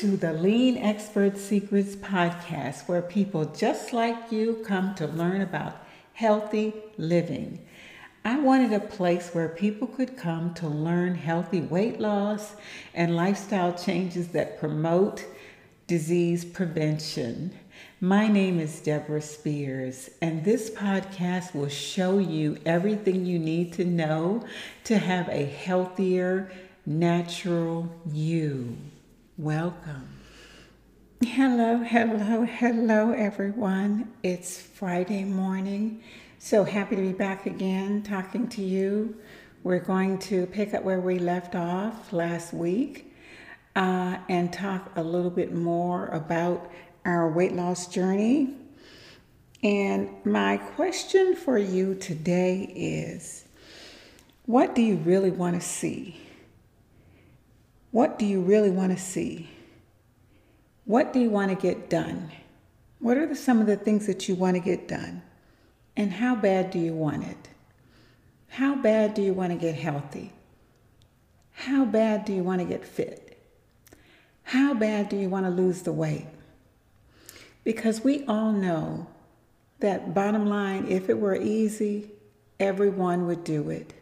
to 0.00 0.16
the 0.16 0.32
Lean 0.32 0.78
Expert 0.78 1.36
Secrets 1.36 1.94
podcast, 1.94 2.88
where 2.88 3.02
people 3.02 3.44
just 3.44 3.92
like 3.92 4.32
you 4.32 4.64
come 4.66 4.94
to 4.94 5.06
learn 5.06 5.42
about 5.42 5.76
healthy 6.14 6.72
living. 6.96 7.62
I 8.24 8.38
wanted 8.40 8.72
a 8.72 8.80
place 8.80 9.34
where 9.34 9.50
people 9.50 9.86
could 9.86 10.16
come 10.16 10.54
to 10.54 10.66
learn 10.68 11.16
healthy 11.16 11.60
weight 11.60 12.00
loss 12.00 12.54
and 12.94 13.14
lifestyle 13.14 13.74
changes 13.74 14.28
that 14.28 14.58
promote 14.58 15.26
disease 15.86 16.46
prevention. 16.46 17.52
My 18.00 18.26
name 18.26 18.58
is 18.58 18.80
Debra 18.80 19.20
Spears, 19.20 20.08
and 20.22 20.42
this 20.46 20.70
podcast 20.70 21.54
will 21.54 21.68
show 21.68 22.18
you 22.18 22.56
everything 22.64 23.26
you 23.26 23.38
need 23.38 23.74
to 23.74 23.84
know 23.84 24.46
to 24.84 24.96
have 24.96 25.28
a 25.28 25.44
healthier, 25.44 26.50
natural 26.86 27.94
you. 28.10 28.78
Welcome. 29.40 30.06
Hello, 31.24 31.78
hello, 31.78 32.44
hello, 32.44 33.12
everyone. 33.12 34.12
It's 34.22 34.60
Friday 34.60 35.24
morning. 35.24 36.02
So 36.38 36.62
happy 36.62 36.96
to 36.96 37.00
be 37.00 37.14
back 37.14 37.46
again 37.46 38.02
talking 38.02 38.48
to 38.48 38.62
you. 38.62 39.16
We're 39.62 39.78
going 39.78 40.18
to 40.18 40.44
pick 40.44 40.74
up 40.74 40.82
where 40.84 41.00
we 41.00 41.18
left 41.18 41.54
off 41.54 42.12
last 42.12 42.52
week 42.52 43.14
uh, 43.76 44.18
and 44.28 44.52
talk 44.52 44.92
a 44.96 45.02
little 45.02 45.30
bit 45.30 45.54
more 45.54 46.08
about 46.08 46.70
our 47.06 47.30
weight 47.30 47.54
loss 47.54 47.86
journey. 47.86 48.56
And 49.62 50.10
my 50.26 50.58
question 50.58 51.34
for 51.34 51.56
you 51.56 51.94
today 51.94 52.70
is 52.76 53.46
what 54.44 54.74
do 54.74 54.82
you 54.82 54.96
really 54.96 55.30
want 55.30 55.54
to 55.54 55.66
see? 55.66 56.20
What 57.90 58.18
do 58.18 58.24
you 58.24 58.40
really 58.40 58.70
want 58.70 58.92
to 58.92 59.02
see? 59.02 59.50
What 60.84 61.12
do 61.12 61.20
you 61.20 61.30
want 61.30 61.50
to 61.50 61.56
get 61.56 61.90
done? 61.90 62.30
What 62.98 63.16
are 63.16 63.26
the, 63.26 63.34
some 63.34 63.60
of 63.60 63.66
the 63.66 63.76
things 63.76 64.06
that 64.06 64.28
you 64.28 64.34
want 64.34 64.54
to 64.54 64.60
get 64.60 64.86
done? 64.86 65.22
And 65.96 66.12
how 66.12 66.34
bad 66.34 66.70
do 66.70 66.78
you 66.78 66.94
want 66.94 67.24
it? 67.24 67.48
How 68.48 68.74
bad 68.74 69.14
do 69.14 69.22
you 69.22 69.32
want 69.32 69.52
to 69.52 69.58
get 69.58 69.74
healthy? 69.74 70.32
How 71.52 71.84
bad 71.84 72.24
do 72.24 72.32
you 72.32 72.42
want 72.42 72.60
to 72.60 72.66
get 72.66 72.84
fit? 72.84 73.38
How 74.42 74.74
bad 74.74 75.08
do 75.08 75.16
you 75.16 75.28
want 75.28 75.46
to 75.46 75.50
lose 75.50 75.82
the 75.82 75.92
weight? 75.92 76.26
Because 77.64 78.02
we 78.02 78.24
all 78.26 78.52
know 78.52 79.06
that 79.80 80.14
bottom 80.14 80.46
line, 80.46 80.86
if 80.88 81.08
it 81.08 81.18
were 81.18 81.36
easy, 81.36 82.10
everyone 82.58 83.26
would 83.26 83.44
do 83.44 83.70
it. 83.70 83.94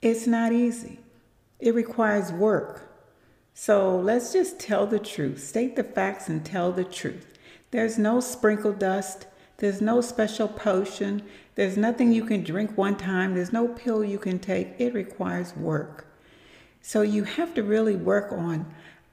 It's 0.00 0.26
not 0.26 0.52
easy. 0.52 0.98
It 1.58 1.74
requires 1.74 2.32
work. 2.32 2.85
So 3.58 3.96
let's 3.96 4.34
just 4.34 4.60
tell 4.60 4.86
the 4.86 4.98
truth, 4.98 5.42
state 5.42 5.76
the 5.76 5.82
facts, 5.82 6.28
and 6.28 6.44
tell 6.44 6.72
the 6.72 6.84
truth. 6.84 7.38
There's 7.70 7.96
no 7.96 8.20
sprinkle 8.20 8.74
dust, 8.74 9.26
there's 9.56 9.80
no 9.80 10.02
special 10.02 10.46
potion, 10.46 11.22
there's 11.54 11.78
nothing 11.78 12.12
you 12.12 12.26
can 12.26 12.44
drink 12.44 12.76
one 12.76 12.96
time, 12.96 13.34
there's 13.34 13.54
no 13.54 13.66
pill 13.66 14.04
you 14.04 14.18
can 14.18 14.38
take. 14.38 14.74
It 14.76 14.92
requires 14.92 15.56
work. 15.56 16.06
So 16.82 17.00
you 17.00 17.24
have 17.24 17.54
to 17.54 17.62
really 17.62 17.96
work 17.96 18.30
on 18.30 18.66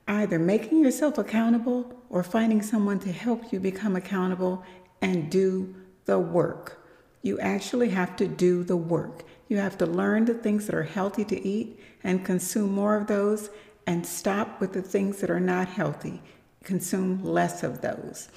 either 0.09 0.37
making 0.37 0.83
yourself 0.83 1.17
accountable 1.17 1.95
or 2.09 2.21
finding 2.21 2.61
someone 2.61 2.99
to 2.99 3.13
help 3.13 3.53
you 3.53 3.61
become 3.61 3.95
accountable 3.95 4.61
and 5.01 5.31
do 5.31 5.73
the 6.03 6.19
work. 6.19 6.85
You 7.21 7.39
actually 7.39 7.91
have 7.91 8.17
to 8.17 8.27
do 8.27 8.65
the 8.65 8.75
work. 8.75 9.23
You 9.47 9.55
have 9.59 9.77
to 9.77 9.85
learn 9.85 10.25
the 10.25 10.33
things 10.33 10.65
that 10.65 10.75
are 10.75 10.83
healthy 10.83 11.23
to 11.23 11.47
eat 11.47 11.79
and 12.03 12.25
consume 12.25 12.73
more 12.73 12.97
of 12.97 13.07
those 13.07 13.49
and 13.85 14.05
stop 14.05 14.59
with 14.59 14.73
the 14.73 14.81
things 14.81 15.19
that 15.19 15.29
are 15.29 15.39
not 15.39 15.67
healthy. 15.67 16.21
Consume 16.63 17.23
less 17.23 17.63
of 17.63 17.81
those. 17.81 18.29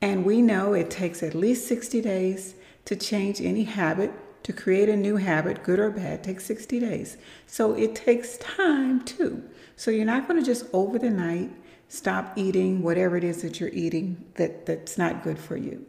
And 0.00 0.24
we 0.24 0.42
know 0.42 0.74
it 0.74 0.90
takes 0.90 1.22
at 1.22 1.34
least 1.34 1.66
60 1.66 2.00
days 2.00 2.54
to 2.84 2.96
change 2.96 3.40
any 3.40 3.64
habit, 3.64 4.12
to 4.44 4.52
create 4.52 4.88
a 4.88 4.96
new 4.96 5.16
habit, 5.16 5.62
good 5.62 5.78
or 5.78 5.90
bad, 5.90 6.22
takes 6.22 6.44
60 6.44 6.78
days. 6.80 7.16
So 7.46 7.72
it 7.72 7.94
takes 7.94 8.36
time 8.38 9.02
too. 9.04 9.42
So 9.76 9.90
you're 9.90 10.04
not 10.04 10.28
going 10.28 10.38
to 10.38 10.46
just 10.46 10.66
over 10.72 10.98
the 10.98 11.10
night 11.10 11.50
stop 11.88 12.36
eating 12.36 12.82
whatever 12.82 13.16
it 13.16 13.24
is 13.24 13.42
that 13.42 13.60
you're 13.60 13.70
eating 13.70 14.24
that, 14.34 14.66
that's 14.66 14.98
not 14.98 15.22
good 15.22 15.38
for 15.38 15.56
you. 15.56 15.84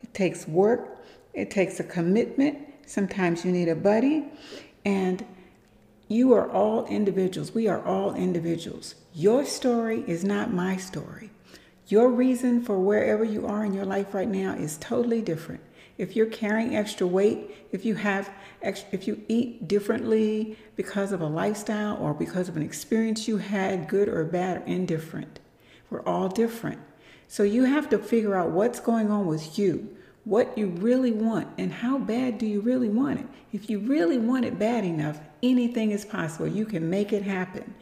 It 0.00 0.14
takes 0.14 0.46
work, 0.46 1.02
it 1.34 1.50
takes 1.50 1.80
a 1.80 1.84
commitment. 1.84 2.58
Sometimes 2.86 3.44
you 3.44 3.52
need 3.52 3.68
a 3.68 3.76
buddy. 3.76 4.26
And 4.84 5.24
you 6.10 6.32
are 6.32 6.50
all 6.50 6.86
individuals. 6.86 7.54
We 7.54 7.68
are 7.68 7.80
all 7.86 8.14
individuals. 8.14 8.96
Your 9.14 9.44
story 9.44 10.02
is 10.08 10.24
not 10.24 10.52
my 10.52 10.76
story. 10.76 11.30
Your 11.86 12.10
reason 12.10 12.62
for 12.62 12.80
wherever 12.80 13.22
you 13.22 13.46
are 13.46 13.64
in 13.64 13.72
your 13.72 13.84
life 13.84 14.12
right 14.12 14.28
now 14.28 14.54
is 14.54 14.76
totally 14.78 15.22
different. 15.22 15.60
If 15.98 16.16
you're 16.16 16.26
carrying 16.26 16.74
extra 16.74 17.06
weight, 17.06 17.54
if 17.70 17.84
you 17.84 17.94
have 17.94 18.28
if 18.60 19.06
you 19.06 19.22
eat 19.28 19.68
differently 19.68 20.58
because 20.74 21.12
of 21.12 21.20
a 21.20 21.26
lifestyle 21.26 21.96
or 21.98 22.12
because 22.12 22.48
of 22.48 22.56
an 22.56 22.62
experience 22.62 23.28
you 23.28 23.36
had, 23.36 23.86
good 23.86 24.08
or 24.08 24.24
bad 24.24 24.56
or 24.56 24.64
indifferent, 24.64 25.38
we're 25.90 26.02
all 26.02 26.28
different. 26.28 26.80
So 27.28 27.44
you 27.44 27.64
have 27.64 27.88
to 27.90 27.98
figure 27.98 28.34
out 28.34 28.50
what's 28.50 28.80
going 28.80 29.12
on 29.12 29.26
with 29.26 29.56
you 29.56 29.96
what 30.24 30.56
you 30.58 30.66
really 30.66 31.12
want 31.12 31.48
and 31.56 31.72
how 31.72 31.98
bad 31.98 32.36
do 32.38 32.46
you 32.46 32.60
really 32.60 32.88
want 32.88 33.20
it. 33.20 33.26
If 33.52 33.70
you 33.70 33.78
really 33.78 34.18
want 34.18 34.44
it 34.44 34.58
bad 34.58 34.84
enough, 34.84 35.18
anything 35.42 35.90
is 35.90 36.04
possible. 36.04 36.46
You 36.46 36.64
can 36.64 36.88
make 36.88 37.12
it 37.12 37.22
happen. 37.22 37.74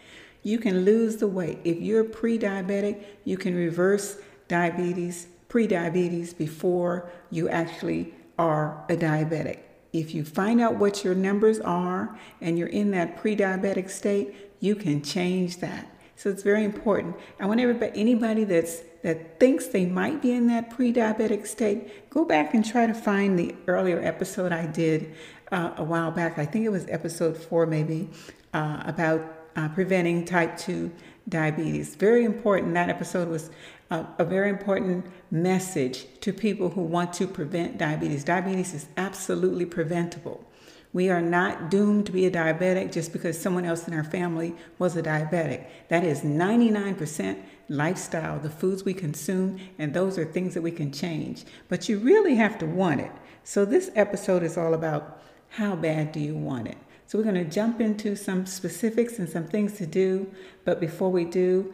You 0.43 0.59
can 0.59 0.85
lose 0.85 1.17
the 1.17 1.27
weight. 1.27 1.59
If 1.65 1.79
you're 1.79 2.05
pre 2.05 2.39
diabetic, 2.39 3.05
you 3.25 3.37
can 3.37 3.55
reverse 3.55 4.19
diabetes, 4.47 5.27
pre 5.49 5.67
diabetes, 5.67 6.33
before 6.33 7.11
you 7.31 7.49
actually 7.49 8.15
are 8.39 8.85
a 8.89 8.97
diabetic. 8.97 9.61
If 9.93 10.15
you 10.15 10.25
find 10.25 10.61
out 10.61 10.77
what 10.77 11.05
your 11.05 11.15
numbers 11.15 11.61
are 11.61 12.19
and 12.41 12.59
you're 12.59 12.69
in 12.69 12.91
that 12.93 13.17
pre 13.17 13.37
diabetic 13.37 13.91
state, 13.91 14.35
you 14.61 14.75
can 14.75 15.03
change 15.03 15.59
that. 15.59 15.89
So 16.17 16.31
it's 16.31 16.43
very 16.43 16.65
important. 16.65 17.17
I 17.39 17.47
want 17.47 17.61
everybody, 17.61 17.93
anybody 17.99 18.45
that's 18.45 18.83
that 19.03 19.39
thinks 19.39 19.67
they 19.69 19.87
might 19.87 20.21
be 20.21 20.33
in 20.33 20.49
that 20.49 20.71
pre-diabetic 20.71 21.47
state, 21.47 22.11
go 22.11 22.25
back 22.25 22.55
and 22.55 22.65
try 22.65 22.87
to 22.87 22.95
find 22.95 23.39
the 23.39 23.55
earlier 23.67 24.01
episode 24.03 24.53
I 24.53 24.67
did 24.67 25.15
uh, 25.53 25.73
a 25.77 25.85
while 25.85 26.11
back. 26.11 26.39
I 26.39 26.45
think 26.45 26.65
it 26.65 26.71
was 26.71 26.87
episode 26.89 27.37
four, 27.37 27.67
maybe, 27.67 28.09
uh, 28.53 28.83
about 28.85 29.21
uh, 29.57 29.69
preventing 29.69 30.25
type 30.25 30.57
two 30.57 30.91
diabetes. 31.29 31.95
Very 31.95 32.25
important. 32.25 32.75
That 32.75 32.89
episode 32.89 33.29
was 33.29 33.51
a, 33.91 34.07
a 34.19 34.25
very 34.25 34.51
important 34.51 35.07
message 35.31 36.07
to 36.21 36.33
people 36.33 36.71
who 36.71 36.83
want 36.83 37.13
to 37.15 37.27
prevent 37.27 37.79
diabetes. 37.79 38.25
Diabetes 38.25 38.75
is 38.75 38.87
absolutely 38.97 39.67
preventable. 39.67 40.45
We 40.93 41.11
are 41.11 41.21
not 41.21 41.71
doomed 41.71 42.07
to 42.07 42.13
be 42.13 42.25
a 42.25 42.31
diabetic 42.31 42.93
just 42.93 43.13
because 43.13 43.39
someone 43.39 43.67
else 43.67 43.87
in 43.87 43.95
our 43.95 44.05
family 44.05 44.55
was 44.79 44.97
a 44.97 45.03
diabetic. 45.03 45.67
That 45.89 46.03
is 46.03 46.23
99% 46.23 47.43
lifestyle, 47.69 48.39
the 48.39 48.49
foods 48.49 48.85
we 48.85 48.95
consume, 48.95 49.61
and 49.79 49.93
those 49.93 50.19
are 50.19 50.25
things 50.25 50.55
that 50.55 50.63
we 50.63 50.71
can 50.71 50.91
change. 50.91 51.45
But 51.69 51.89
you 51.89 51.99
really 51.99 52.37
have 52.37 52.59
to 52.59 52.67
want 52.67 53.03
it. 53.03 53.13
So 53.45 53.67
this 53.67 53.91
episode 53.95 54.43
is 54.43 54.57
all 54.57 54.73
about 54.73 55.23
how 55.51 55.75
bad 55.77 56.13
do 56.13 56.21
you 56.21 56.37
want 56.37 56.69
it? 56.69 56.79
So 57.07 57.19
we're 57.19 57.25
going 57.25 57.37
to 57.37 57.45
jump 57.45 57.81
into 57.81 58.15
some 58.17 58.45
specifics 58.45 59.19
and 59.19 59.29
some 59.29 59.47
things 59.47 59.75
to 59.79 59.87
do. 59.87 60.31
But 60.65 60.79
before 60.79 61.11
we 61.11 61.25
do, 61.25 61.73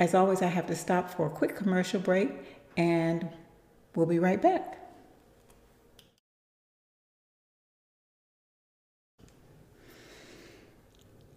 as 0.00 0.14
always, 0.14 0.42
I 0.42 0.46
have 0.46 0.66
to 0.66 0.74
stop 0.74 1.10
for 1.10 1.26
a 1.26 1.30
quick 1.30 1.56
commercial 1.56 2.00
break 2.00 2.30
and 2.76 3.28
we'll 3.94 4.06
be 4.06 4.18
right 4.18 4.42
back. 4.42 4.80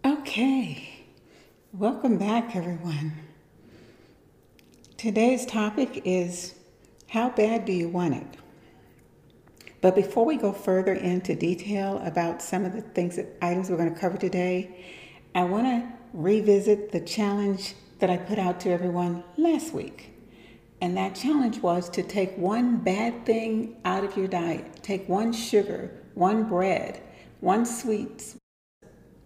Okay, 0.04 1.04
welcome 1.72 2.18
back, 2.18 2.56
everyone. 2.56 3.12
Today's 4.96 5.46
topic 5.46 6.02
is 6.04 6.54
how 7.08 7.30
bad 7.30 7.64
do 7.64 7.72
you 7.72 7.88
want 7.88 8.14
it? 8.14 8.39
But 9.80 9.94
before 9.94 10.26
we 10.26 10.36
go 10.36 10.52
further 10.52 10.92
into 10.92 11.34
detail 11.34 12.00
about 12.04 12.42
some 12.42 12.64
of 12.64 12.72
the 12.74 12.82
things 12.82 13.16
that 13.16 13.36
items 13.40 13.70
we're 13.70 13.78
going 13.78 13.92
to 13.92 13.98
cover 13.98 14.18
today, 14.18 14.84
I 15.34 15.44
want 15.44 15.66
to 15.66 15.92
revisit 16.12 16.92
the 16.92 17.00
challenge 17.00 17.74
that 17.98 18.10
I 18.10 18.16
put 18.16 18.38
out 18.38 18.60
to 18.60 18.70
everyone 18.70 19.24
last 19.36 19.72
week. 19.72 20.12
And 20.82 20.96
that 20.96 21.14
challenge 21.14 21.60
was 21.60 21.88
to 21.90 22.02
take 22.02 22.36
one 22.36 22.78
bad 22.78 23.26
thing 23.26 23.76
out 23.84 24.04
of 24.04 24.16
your 24.16 24.28
diet. 24.28 24.82
Take 24.82 25.08
one 25.08 25.32
sugar, 25.32 26.02
one 26.14 26.44
bread, 26.44 27.02
one 27.40 27.64
sweets, 27.66 28.36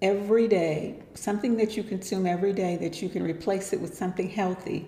every 0.03 0.47
day, 0.47 1.03
something 1.15 1.57
that 1.57 1.77
you 1.77 1.83
consume 1.83 2.27
every 2.27 2.53
day 2.53 2.77
that 2.77 3.01
you 3.01 3.09
can 3.09 3.23
replace 3.23 3.73
it 3.73 3.81
with 3.81 3.97
something 3.97 4.29
healthy 4.29 4.87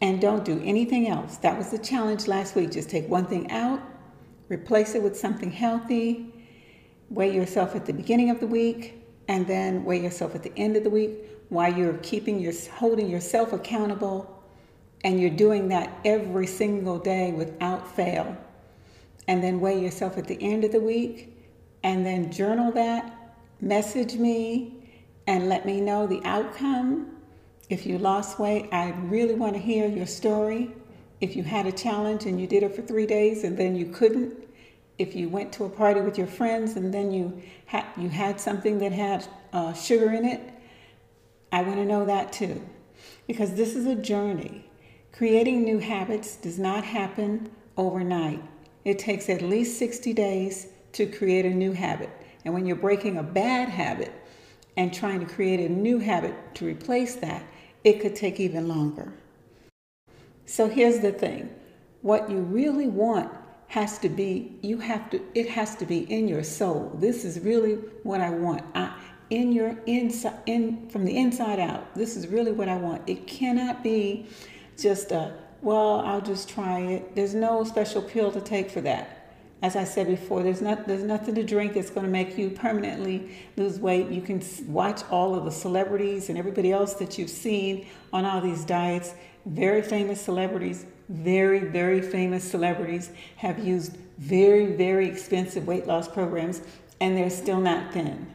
and 0.00 0.20
don't 0.20 0.44
do 0.44 0.62
anything 0.64 1.08
else. 1.08 1.36
That 1.38 1.58
was 1.58 1.70
the 1.70 1.78
challenge 1.78 2.28
last 2.28 2.54
week. 2.54 2.70
Just 2.70 2.88
take 2.88 3.08
one 3.08 3.26
thing 3.26 3.50
out, 3.50 3.80
replace 4.50 4.94
it 4.94 5.02
with 5.02 5.16
something 5.16 5.50
healthy, 5.50 6.34
weigh 7.08 7.34
yourself 7.34 7.74
at 7.74 7.86
the 7.86 7.92
beginning 7.94 8.28
of 8.28 8.40
the 8.40 8.46
week, 8.46 9.02
and 9.28 9.46
then 9.46 9.84
weigh 9.84 10.02
yourself 10.02 10.34
at 10.34 10.42
the 10.42 10.52
end 10.58 10.76
of 10.76 10.84
the 10.84 10.90
week. 10.90 11.12
while 11.50 11.72
you're 11.72 11.98
keeping 11.98 12.38
your 12.38 12.52
holding 12.74 13.10
yourself 13.10 13.52
accountable 13.52 14.40
and 15.02 15.20
you're 15.20 15.30
doing 15.30 15.68
that 15.68 15.98
every 16.04 16.46
single 16.46 16.98
day 16.98 17.32
without 17.32 17.92
fail. 17.96 18.36
And 19.26 19.42
then 19.42 19.60
weigh 19.60 19.80
yourself 19.80 20.16
at 20.16 20.26
the 20.28 20.40
end 20.40 20.64
of 20.64 20.72
the 20.72 20.80
week 20.80 21.36
and 21.82 22.06
then 22.06 22.30
journal 22.30 22.70
that, 22.72 23.34
message 23.60 24.14
me 24.14 24.88
and 25.26 25.48
let 25.48 25.66
me 25.66 25.80
know 25.80 26.06
the 26.06 26.22
outcome. 26.24 27.16
If 27.68 27.86
you 27.86 27.98
lost 27.98 28.38
weight, 28.38 28.68
I 28.72 28.90
really 28.90 29.34
want 29.34 29.54
to 29.54 29.60
hear 29.60 29.88
your 29.88 30.06
story. 30.06 30.70
If 31.20 31.36
you 31.36 31.42
had 31.42 31.66
a 31.66 31.72
challenge 31.72 32.24
and 32.26 32.40
you 32.40 32.46
did 32.46 32.62
it 32.62 32.74
for 32.74 32.82
3 32.82 33.06
days 33.06 33.44
and 33.44 33.56
then 33.56 33.76
you 33.76 33.86
couldn't, 33.86 34.48
if 34.98 35.14
you 35.14 35.28
went 35.28 35.52
to 35.54 35.64
a 35.64 35.68
party 35.68 36.00
with 36.00 36.18
your 36.18 36.26
friends 36.26 36.76
and 36.76 36.92
then 36.92 37.10
you 37.10 37.42
had 37.66 37.84
you 37.96 38.08
had 38.08 38.40
something 38.40 38.78
that 38.78 38.92
had 38.92 39.26
uh, 39.52 39.72
sugar 39.72 40.12
in 40.12 40.24
it, 40.24 40.40
I 41.52 41.62
want 41.62 41.76
to 41.76 41.84
know 41.84 42.04
that 42.04 42.32
too, 42.32 42.60
because 43.26 43.54
this 43.54 43.74
is 43.74 43.86
a 43.86 43.94
journey. 43.94 44.70
Creating 45.12 45.64
new 45.64 45.78
habits 45.78 46.36
does 46.36 46.58
not 46.58 46.84
happen 46.84 47.50
overnight. 47.76 48.42
It 48.84 48.98
takes 48.98 49.28
at 49.28 49.42
least 49.42 49.78
60 49.78 50.12
days 50.12 50.68
to 50.92 51.06
create 51.06 51.44
a 51.44 51.50
new 51.50 51.72
habit. 51.72 52.10
And 52.44 52.54
when 52.54 52.66
you're 52.66 52.76
breaking 52.76 53.18
a 53.18 53.22
bad 53.22 53.68
habit 53.68 54.12
and 54.76 54.92
trying 54.92 55.20
to 55.20 55.26
create 55.26 55.60
a 55.60 55.68
new 55.68 55.98
habit 55.98 56.34
to 56.54 56.64
replace 56.64 57.16
that, 57.16 57.44
it 57.84 58.00
could 58.00 58.16
take 58.16 58.40
even 58.40 58.68
longer. 58.68 59.12
So 60.50 60.68
here's 60.68 60.98
the 60.98 61.12
thing. 61.12 61.48
What 62.02 62.28
you 62.28 62.38
really 62.38 62.88
want 62.88 63.30
has 63.68 63.98
to 64.00 64.08
be 64.08 64.58
you 64.62 64.78
have 64.78 65.08
to 65.10 65.22
it 65.32 65.48
has 65.48 65.76
to 65.76 65.86
be 65.86 65.98
in 66.12 66.26
your 66.26 66.42
soul. 66.42 66.90
This 66.98 67.24
is 67.24 67.38
really 67.38 67.74
what 68.02 68.20
i 68.20 68.30
want. 68.30 68.64
I, 68.74 68.92
in 69.30 69.52
your 69.52 69.78
inside 69.86 70.40
in 70.46 70.88
from 70.88 71.04
the 71.04 71.16
inside 71.16 71.60
out 71.60 71.94
this 71.94 72.16
is 72.16 72.26
really 72.26 72.50
what 72.50 72.68
i 72.68 72.76
want. 72.76 73.08
It 73.08 73.28
cannot 73.28 73.84
be 73.84 74.26
just 74.76 75.12
a 75.12 75.32
well 75.62 76.00
i'll 76.00 76.20
just 76.20 76.48
try 76.48 76.80
it. 76.80 77.14
There's 77.14 77.32
no 77.32 77.62
special 77.62 78.02
pill 78.02 78.32
to 78.32 78.40
take 78.40 78.72
for 78.72 78.80
that. 78.80 79.36
As 79.62 79.76
I 79.76 79.84
said 79.84 80.08
before, 80.08 80.42
there's 80.42 80.62
not 80.62 80.88
there's 80.88 81.04
nothing 81.04 81.36
to 81.36 81.44
drink 81.44 81.74
that's 81.74 81.90
going 81.90 82.06
to 82.06 82.12
make 82.12 82.36
you 82.36 82.50
permanently 82.50 83.30
lose 83.56 83.78
weight. 83.78 84.08
You 84.08 84.22
can 84.22 84.42
watch 84.66 85.02
all 85.12 85.36
of 85.36 85.44
the 85.44 85.52
celebrities 85.52 86.28
and 86.28 86.36
everybody 86.36 86.72
else 86.72 86.94
that 86.94 87.18
you've 87.18 87.30
seen 87.30 87.86
on 88.12 88.24
all 88.24 88.40
these 88.40 88.64
diets. 88.64 89.14
Very 89.46 89.82
famous 89.82 90.20
celebrities, 90.20 90.86
very 91.08 91.60
very 91.60 92.02
famous 92.02 92.44
celebrities 92.44 93.10
have 93.36 93.58
used 93.58 93.96
very 94.18 94.66
very 94.66 95.08
expensive 95.08 95.66
weight 95.66 95.86
loss 95.86 96.06
programs, 96.08 96.62
and 97.00 97.16
they're 97.16 97.30
still 97.30 97.60
not 97.60 97.92
thin. 97.92 98.34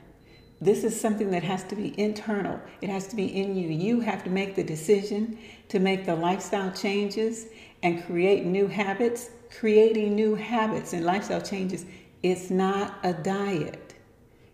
This 0.62 0.84
is 0.84 1.00
something 1.00 1.32
that 1.32 1.44
has 1.44 1.64
to 1.66 1.76
be 1.76 2.00
internal. 2.00 2.60
It 2.82 2.90
has 2.90 3.08
to 3.08 3.16
be 3.16 3.26
in 3.26 3.56
you. 3.56 3.70
You 3.70 4.00
have 4.00 4.24
to 4.24 4.30
make 4.30 4.56
the 4.56 4.64
decision 4.64 5.38
to 5.70 5.80
make 5.80 6.06
the 6.06 6.16
lifestyle 6.16 6.72
changes 6.72 7.48
and 7.84 8.04
create 8.06 8.46
new 8.46 8.68
habits. 8.68 9.30
Creating 9.60 10.16
new 10.16 10.34
habits 10.36 10.94
and 10.94 11.06
lifestyle 11.06 11.42
changes 11.42 11.86
is 12.24 12.50
not 12.50 12.98
a 13.04 13.14
diet. 13.14 13.94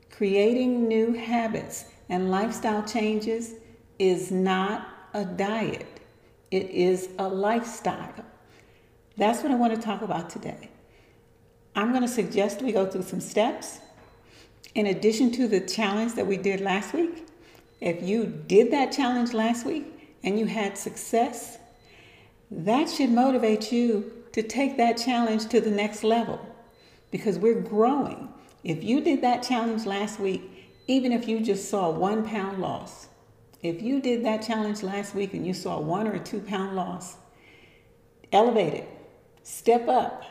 Creating 0.10 0.88
new 0.88 1.14
habits 1.14 1.86
and 2.10 2.30
lifestyle 2.30 2.84
changes 2.84 3.54
is 3.98 4.32
not 4.32 4.88
a 5.14 5.24
diet. 5.24 6.01
It 6.52 6.70
is 6.70 7.10
a 7.18 7.28
lifestyle. 7.28 8.14
That's 9.18 9.42
what 9.42 9.52
I 9.52 9.56
want 9.56 9.74
to 9.74 9.82
talk 9.82 10.02
about 10.02 10.30
today. 10.30 10.70
I'm 11.76 11.90
going 11.90 12.02
to 12.02 12.08
suggest 12.08 12.62
we 12.62 12.72
go 12.72 12.86
through 12.86 13.04
some 13.04 13.22
steps 13.22 13.80
in 14.76 14.88
addition 14.88 15.32
to 15.32 15.48
the 15.48 15.60
challenge 15.60 16.14
that 16.14 16.28
we 16.28 16.38
did 16.38 16.62
last 16.62 16.94
week, 16.94 17.28
if 17.82 18.02
you 18.02 18.26
did 18.26 18.72
that 18.72 18.92
challenge 18.92 19.34
last 19.34 19.66
week 19.66 20.18
and 20.24 20.40
you 20.40 20.46
had 20.46 20.78
success, 20.78 21.58
that 22.50 22.90
should 22.90 23.10
motivate 23.10 23.72
you 23.72 24.12
to 24.32 24.42
take 24.42 24.78
that 24.78 24.94
challenge 24.98 25.48
to 25.50 25.60
the 25.60 25.72
next 25.72 26.04
level 26.04 26.40
because 27.10 27.38
we're 27.38 27.60
growing. 27.60 28.30
If 28.64 28.84
you 28.84 29.02
did 29.02 29.22
that 29.22 29.44
challenge 29.44 29.86
last 29.86 30.20
week, 30.20 30.44
even 30.88 31.12
if 31.12 31.28
you 31.28 31.42
just 31.42 31.70
saw 31.70 31.90
one 31.90 32.26
pound 32.26 32.60
loss, 32.60 33.08
if 33.62 33.82
you 33.82 34.02
did 34.02 34.26
that 34.26 34.42
challenge 34.42 34.84
last 34.84 35.14
week 35.14 35.34
and 35.34 35.46
you 35.46 35.54
saw 35.54 35.80
one 35.80 36.08
or 36.08 36.18
two 36.18 36.40
pound 36.40 36.76
loss, 36.76 37.18
elevate 38.32 38.74
it, 38.74 38.90
step 39.44 39.88
up. 39.88 40.24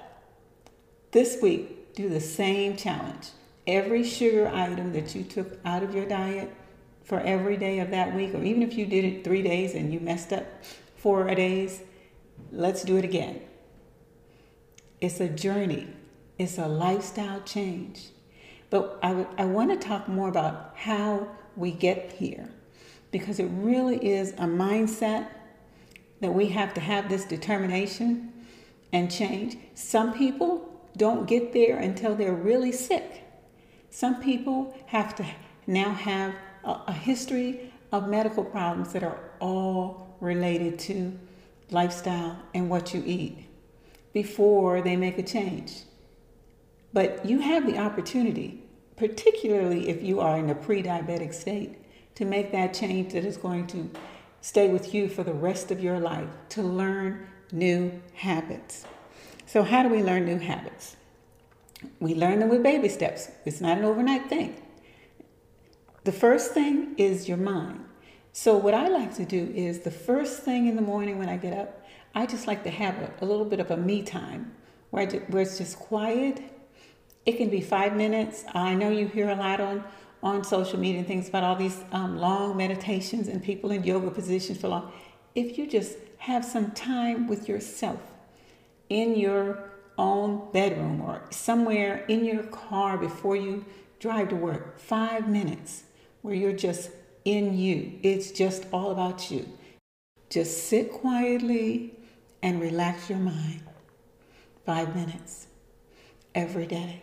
This 1.12 1.40
week, 1.40 1.94
do 1.94 2.08
the 2.08 2.20
same 2.20 2.76
challenge 2.76 3.28
every 3.66 4.02
sugar 4.02 4.48
item 4.52 4.92
that 4.92 5.14
you 5.14 5.22
took 5.22 5.58
out 5.64 5.82
of 5.82 5.94
your 5.94 6.06
diet 6.06 6.52
for 7.04 7.20
every 7.20 7.56
day 7.56 7.78
of 7.80 7.90
that 7.90 8.14
week, 8.14 8.34
or 8.34 8.42
even 8.42 8.62
if 8.62 8.74
you 8.74 8.86
did 8.86 9.04
it 9.04 9.24
three 9.24 9.42
days 9.42 9.74
and 9.74 9.92
you 9.92 10.00
messed 10.00 10.32
up 10.32 10.44
four 10.96 11.32
days, 11.34 11.80
let's 12.52 12.82
do 12.82 12.96
it 12.96 13.04
again. 13.04 13.40
It's 15.00 15.20
a 15.20 15.28
journey, 15.28 15.88
it's 16.38 16.58
a 16.58 16.68
lifestyle 16.68 17.40
change. 17.42 18.08
But 18.70 18.98
I, 19.02 19.26
I 19.38 19.44
want 19.46 19.70
to 19.70 19.88
talk 19.88 20.08
more 20.08 20.28
about 20.28 20.72
how 20.76 21.28
we 21.56 21.72
get 21.72 22.12
here 22.12 22.48
because 23.10 23.40
it 23.40 23.48
really 23.52 23.96
is 24.04 24.32
a 24.32 24.46
mindset 24.46 25.26
that 26.20 26.32
we 26.32 26.46
have 26.46 26.74
to 26.74 26.80
have 26.80 27.08
this 27.08 27.24
determination 27.24 28.32
and 28.92 29.10
change. 29.10 29.56
Some 29.74 30.12
people 30.12 30.66
don't 30.96 31.26
get 31.26 31.52
there 31.52 31.78
until 31.78 32.14
they're 32.14 32.32
really 32.32 32.72
sick. 32.72 33.22
Some 33.90 34.20
people 34.20 34.76
have 34.86 35.14
to 35.16 35.26
now 35.66 35.92
have 35.92 36.34
a, 36.64 36.80
a 36.88 36.92
history 36.92 37.72
of 37.92 38.08
medical 38.08 38.44
problems 38.44 38.92
that 38.92 39.02
are 39.02 39.18
all 39.40 40.16
related 40.20 40.78
to 40.78 41.18
lifestyle 41.70 42.36
and 42.54 42.68
what 42.68 42.92
you 42.94 43.02
eat 43.06 43.46
before 44.12 44.82
they 44.82 44.96
make 44.96 45.18
a 45.18 45.22
change. 45.22 45.82
But 46.92 47.24
you 47.24 47.38
have 47.40 47.66
the 47.66 47.78
opportunity, 47.78 48.64
particularly 48.96 49.88
if 49.88 50.02
you 50.02 50.20
are 50.20 50.38
in 50.38 50.50
a 50.50 50.54
pre 50.54 50.82
diabetic 50.82 51.32
state, 51.32 51.78
to 52.20 52.26
make 52.26 52.52
that 52.52 52.74
change 52.74 53.14
that 53.14 53.24
is 53.24 53.38
going 53.38 53.66
to 53.66 53.90
stay 54.42 54.68
with 54.68 54.92
you 54.92 55.08
for 55.08 55.24
the 55.24 55.32
rest 55.32 55.70
of 55.70 55.82
your 55.82 55.98
life, 55.98 56.28
to 56.50 56.62
learn 56.62 57.26
new 57.50 57.98
habits. 58.12 58.84
So, 59.46 59.62
how 59.62 59.82
do 59.82 59.88
we 59.88 60.02
learn 60.02 60.26
new 60.26 60.38
habits? 60.38 60.96
We 61.98 62.14
learn 62.14 62.40
them 62.40 62.50
with 62.50 62.62
baby 62.62 62.90
steps. 62.90 63.30
It's 63.46 63.62
not 63.62 63.78
an 63.78 63.84
overnight 63.84 64.28
thing. 64.28 64.60
The 66.04 66.12
first 66.12 66.52
thing 66.52 66.94
is 66.98 67.26
your 67.26 67.38
mind. 67.38 67.86
So, 68.34 68.54
what 68.54 68.74
I 68.74 68.88
like 68.88 69.14
to 69.14 69.24
do 69.24 69.50
is 69.54 69.80
the 69.80 69.90
first 69.90 70.42
thing 70.42 70.66
in 70.66 70.76
the 70.76 70.82
morning 70.82 71.18
when 71.18 71.30
I 71.30 71.38
get 71.38 71.56
up, 71.56 71.86
I 72.14 72.26
just 72.26 72.46
like 72.46 72.64
to 72.64 72.70
have 72.70 72.96
a, 72.96 73.24
a 73.24 73.24
little 73.24 73.46
bit 73.46 73.60
of 73.60 73.70
a 73.70 73.78
me 73.78 74.02
time 74.02 74.52
where, 74.90 75.06
where 75.08 75.42
it's 75.42 75.56
just 75.56 75.78
quiet. 75.78 76.42
It 77.24 77.38
can 77.38 77.48
be 77.48 77.62
five 77.62 77.96
minutes. 77.96 78.44
I 78.54 78.74
know 78.74 78.90
you 78.90 79.08
hear 79.08 79.30
a 79.30 79.36
lot 79.36 79.62
on, 79.62 79.84
on 80.22 80.44
social 80.44 80.78
media 80.78 80.98
and 80.98 81.08
things 81.08 81.28
about 81.28 81.42
all 81.42 81.56
these 81.56 81.82
um, 81.92 82.18
long 82.18 82.56
meditations 82.56 83.28
and 83.28 83.42
people 83.42 83.70
in 83.70 83.82
yoga 83.84 84.10
positions 84.10 84.60
for 84.60 84.68
long. 84.68 84.92
If 85.34 85.56
you 85.56 85.66
just 85.66 85.96
have 86.18 86.44
some 86.44 86.70
time 86.72 87.26
with 87.26 87.48
yourself 87.48 88.00
in 88.88 89.16
your 89.16 89.70
own 89.96 90.50
bedroom 90.52 91.00
or 91.00 91.22
somewhere 91.30 92.04
in 92.08 92.24
your 92.24 92.42
car 92.44 92.98
before 92.98 93.36
you 93.36 93.64
drive 93.98 94.28
to 94.30 94.36
work. 94.36 94.78
Five 94.78 95.28
minutes 95.28 95.84
where 96.22 96.34
you're 96.34 96.52
just 96.52 96.90
in 97.24 97.56
you. 97.56 97.98
It's 98.02 98.30
just 98.30 98.66
all 98.72 98.90
about 98.90 99.30
you. 99.30 99.46
Just 100.30 100.68
sit 100.68 100.92
quietly 100.92 101.94
and 102.42 102.60
relax 102.60 103.10
your 103.10 103.18
mind. 103.18 103.62
Five 104.64 104.94
minutes 104.96 105.48
every 106.34 106.66
day. 106.66 107.02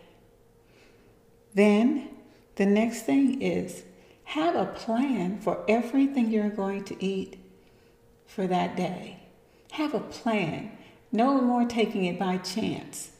Then 1.54 2.10
the 2.58 2.66
next 2.66 3.02
thing 3.02 3.40
is 3.40 3.84
have 4.24 4.56
a 4.56 4.66
plan 4.66 5.38
for 5.38 5.64
everything 5.68 6.30
you're 6.30 6.50
going 6.50 6.82
to 6.84 7.02
eat 7.02 7.38
for 8.26 8.48
that 8.48 8.76
day. 8.76 9.20
Have 9.70 9.94
a 9.94 10.00
plan. 10.00 10.72
No 11.12 11.40
more 11.40 11.64
taking 11.64 12.04
it 12.04 12.18
by 12.18 12.38
chance. 12.38 13.12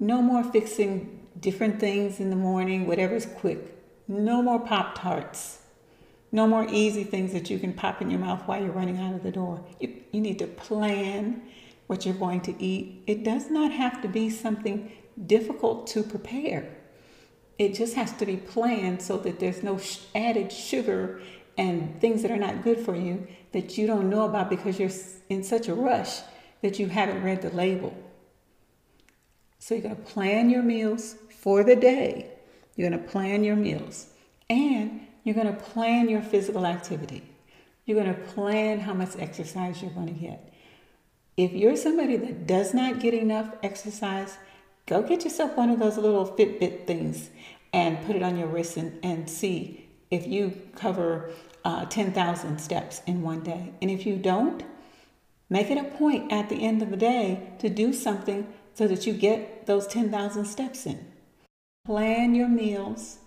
No 0.00 0.20
more 0.20 0.42
fixing 0.42 1.20
different 1.38 1.78
things 1.78 2.18
in 2.18 2.30
the 2.30 2.36
morning, 2.36 2.86
whatever's 2.86 3.26
quick. 3.26 3.78
No 4.08 4.42
more 4.42 4.58
Pop 4.58 4.98
Tarts. 4.98 5.60
No 6.32 6.48
more 6.48 6.66
easy 6.68 7.04
things 7.04 7.32
that 7.32 7.48
you 7.48 7.60
can 7.60 7.74
pop 7.74 8.02
in 8.02 8.10
your 8.10 8.18
mouth 8.18 8.42
while 8.46 8.60
you're 8.60 8.72
running 8.72 8.98
out 8.98 9.14
of 9.14 9.22
the 9.22 9.30
door. 9.30 9.64
You, 9.78 9.94
you 10.10 10.20
need 10.20 10.40
to 10.40 10.48
plan 10.48 11.42
what 11.86 12.04
you're 12.04 12.14
going 12.14 12.40
to 12.40 12.62
eat. 12.62 13.04
It 13.06 13.22
does 13.22 13.50
not 13.50 13.70
have 13.70 14.02
to 14.02 14.08
be 14.08 14.30
something 14.30 14.90
difficult 15.26 15.86
to 15.88 16.02
prepare. 16.02 16.73
It 17.58 17.74
just 17.74 17.94
has 17.94 18.12
to 18.14 18.26
be 18.26 18.36
planned 18.36 19.02
so 19.02 19.16
that 19.18 19.38
there's 19.40 19.62
no 19.62 19.80
added 20.14 20.52
sugar 20.52 21.20
and 21.56 22.00
things 22.00 22.22
that 22.22 22.30
are 22.30 22.36
not 22.36 22.62
good 22.64 22.80
for 22.80 22.96
you 22.96 23.26
that 23.52 23.78
you 23.78 23.86
don't 23.86 24.10
know 24.10 24.24
about 24.24 24.50
because 24.50 24.78
you're 24.78 24.90
in 25.28 25.44
such 25.44 25.68
a 25.68 25.74
rush 25.74 26.20
that 26.62 26.78
you 26.78 26.88
haven't 26.88 27.22
read 27.22 27.42
the 27.42 27.50
label. 27.50 27.96
So 29.58 29.74
you're 29.74 29.82
going 29.82 29.96
to 29.96 30.02
plan 30.02 30.50
your 30.50 30.62
meals 30.62 31.16
for 31.30 31.62
the 31.62 31.76
day. 31.76 32.30
You're 32.74 32.90
going 32.90 33.00
to 33.00 33.08
plan 33.08 33.44
your 33.44 33.56
meals 33.56 34.08
and 34.50 35.06
you're 35.22 35.34
going 35.34 35.46
to 35.46 35.60
plan 35.60 36.08
your 36.08 36.22
physical 36.22 36.66
activity. 36.66 37.22
You're 37.86 38.02
going 38.02 38.14
to 38.14 38.20
plan 38.32 38.80
how 38.80 38.94
much 38.94 39.16
exercise 39.18 39.80
you're 39.80 39.90
going 39.92 40.08
to 40.08 40.12
get. 40.12 40.52
If 41.36 41.52
you're 41.52 41.76
somebody 41.76 42.16
that 42.16 42.46
does 42.46 42.74
not 42.74 43.00
get 43.00 43.14
enough 43.14 43.50
exercise, 43.62 44.36
go 44.86 45.02
get 45.02 45.24
yourself 45.24 45.56
one 45.56 45.70
of 45.70 45.78
those 45.78 45.96
little 45.96 46.26
Fitbit 46.26 46.86
things 46.86 47.30
and 47.72 48.04
put 48.06 48.16
it 48.16 48.22
on 48.22 48.36
your 48.36 48.48
wrist 48.48 48.76
and, 48.76 48.98
and 49.04 49.28
see 49.28 49.88
if 50.10 50.26
you 50.26 50.60
cover 50.76 51.30
uh, 51.64 51.86
10,000 51.86 52.58
steps 52.60 53.02
in 53.06 53.22
one 53.22 53.40
day. 53.40 53.72
And 53.80 53.90
if 53.90 54.06
you 54.06 54.16
don't, 54.16 54.62
make 55.48 55.70
it 55.70 55.78
a 55.78 55.84
point 55.84 56.30
at 56.32 56.48
the 56.48 56.64
end 56.64 56.82
of 56.82 56.90
the 56.90 56.96
day 56.96 57.52
to 57.58 57.68
do 57.68 57.92
something 57.92 58.52
so 58.74 58.86
that 58.86 59.06
you 59.06 59.12
get 59.12 59.66
those 59.66 59.86
10,000 59.86 60.44
steps 60.44 60.86
in. 60.86 61.06
Plan 61.86 62.34
your 62.34 62.48
meals. 62.48 63.18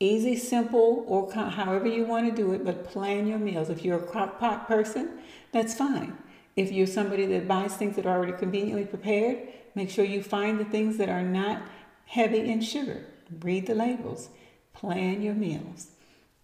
Easy, 0.00 0.36
simple, 0.36 1.04
or 1.06 1.32
however 1.32 1.86
you 1.86 2.04
want 2.04 2.28
to 2.28 2.34
do 2.34 2.52
it, 2.52 2.64
but 2.64 2.84
plan 2.84 3.26
your 3.26 3.38
meals. 3.38 3.70
If 3.70 3.84
you're 3.84 3.98
a 3.98 4.06
crock 4.06 4.38
pot 4.38 4.66
person, 4.66 5.18
that's 5.52 5.74
fine. 5.74 6.16
If 6.56 6.72
you're 6.72 6.86
somebody 6.86 7.26
that 7.26 7.48
buys 7.48 7.74
things 7.74 7.96
that 7.96 8.06
are 8.06 8.16
already 8.16 8.32
conveniently 8.32 8.84
prepared, 8.84 9.48
make 9.74 9.90
sure 9.90 10.04
you 10.04 10.22
find 10.22 10.58
the 10.58 10.64
things 10.64 10.98
that 10.98 11.08
are 11.08 11.22
not 11.22 11.62
heavy 12.06 12.50
in 12.50 12.60
sugar. 12.60 13.04
Read 13.40 13.66
the 13.66 13.74
labels. 13.74 14.28
Plan 14.72 15.22
your 15.22 15.34
meals 15.34 15.88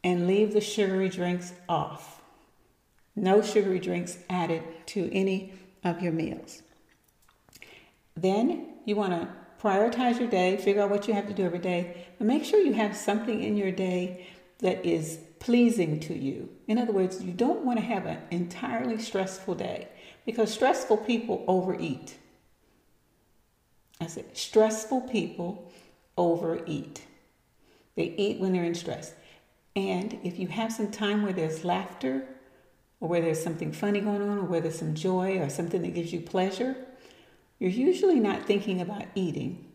and 0.02 0.26
leave 0.26 0.52
the 0.52 0.60
sugary 0.60 1.08
drinks 1.08 1.52
off. 1.68 2.22
No 3.14 3.42
sugary 3.42 3.78
drinks 3.78 4.18
added 4.30 4.62
to 4.86 5.10
any 5.12 5.52
of 5.84 6.02
your 6.02 6.12
meals. 6.12 6.62
Then 8.16 8.74
you 8.84 8.96
want 8.96 9.12
to 9.12 9.28
prioritize 9.62 10.18
your 10.18 10.28
day, 10.28 10.56
figure 10.56 10.82
out 10.82 10.90
what 10.90 11.06
you 11.06 11.14
have 11.14 11.28
to 11.28 11.34
do 11.34 11.44
every 11.44 11.58
day, 11.58 12.06
but 12.18 12.26
make 12.26 12.44
sure 12.44 12.60
you 12.60 12.72
have 12.72 12.96
something 12.96 13.42
in 13.42 13.56
your 13.56 13.72
day 13.72 14.26
that 14.58 14.84
is 14.84 15.18
pleasing 15.38 16.00
to 16.00 16.14
you. 16.14 16.48
In 16.66 16.78
other 16.78 16.92
words, 16.92 17.22
you 17.22 17.32
don't 17.32 17.64
want 17.64 17.78
to 17.78 17.84
have 17.84 18.06
an 18.06 18.18
entirely 18.30 18.98
stressful 18.98 19.54
day 19.54 19.88
because 20.24 20.52
stressful 20.52 20.98
people 20.98 21.44
overeat. 21.46 22.16
I 24.00 24.06
said, 24.06 24.36
stressful 24.36 25.02
people 25.02 25.70
overeat. 26.16 27.02
They 27.96 28.14
eat 28.16 28.40
when 28.40 28.52
they're 28.52 28.64
in 28.64 28.74
stress. 28.74 29.12
And 29.76 30.18
if 30.24 30.38
you 30.38 30.48
have 30.48 30.72
some 30.72 30.90
time 30.90 31.22
where 31.22 31.32
there's 31.32 31.64
laughter, 31.64 32.26
or 33.00 33.08
where 33.08 33.20
there's 33.20 33.42
something 33.42 33.72
funny 33.72 34.00
going 34.00 34.22
on, 34.22 34.38
or 34.38 34.44
where 34.44 34.60
there's 34.60 34.78
some 34.78 34.94
joy, 34.94 35.38
or 35.38 35.48
something 35.48 35.82
that 35.82 35.94
gives 35.94 36.12
you 36.12 36.20
pleasure, 36.20 36.76
you're 37.58 37.70
usually 37.70 38.20
not 38.20 38.46
thinking 38.46 38.80
about 38.80 39.04
eating. 39.14 39.66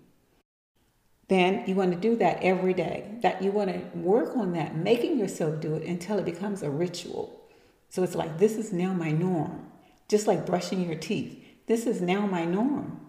Then 1.28 1.64
you 1.68 1.76
want 1.76 1.92
to 1.92 2.00
do 2.00 2.16
that 2.18 2.42
every 2.42 2.74
day. 2.74 3.18
That 3.22 3.42
you 3.42 3.52
want 3.52 3.72
to 3.72 3.98
work 3.98 4.36
on 4.36 4.54
that, 4.54 4.76
making 4.76 5.18
yourself 5.18 5.60
do 5.60 5.76
it 5.76 5.84
until 5.84 6.20
it 6.20 6.26
becomes 6.26 6.62
a 6.62 6.70
ritual. 6.70 7.42
So 7.90 8.04
it's 8.04 8.16
like 8.16 8.38
this 8.38 8.58
is 8.58 8.74
now 8.74 8.94
my 8.94 9.12
norm. 9.12 9.72
Just 10.08 10.28
like 10.28 10.46
brushing 10.46 10.86
your 10.86 10.98
teeth. 10.98 11.44
This 11.68 11.88
is 11.88 12.02
now 12.02 12.28
my 12.28 12.46
norm. 12.46 13.00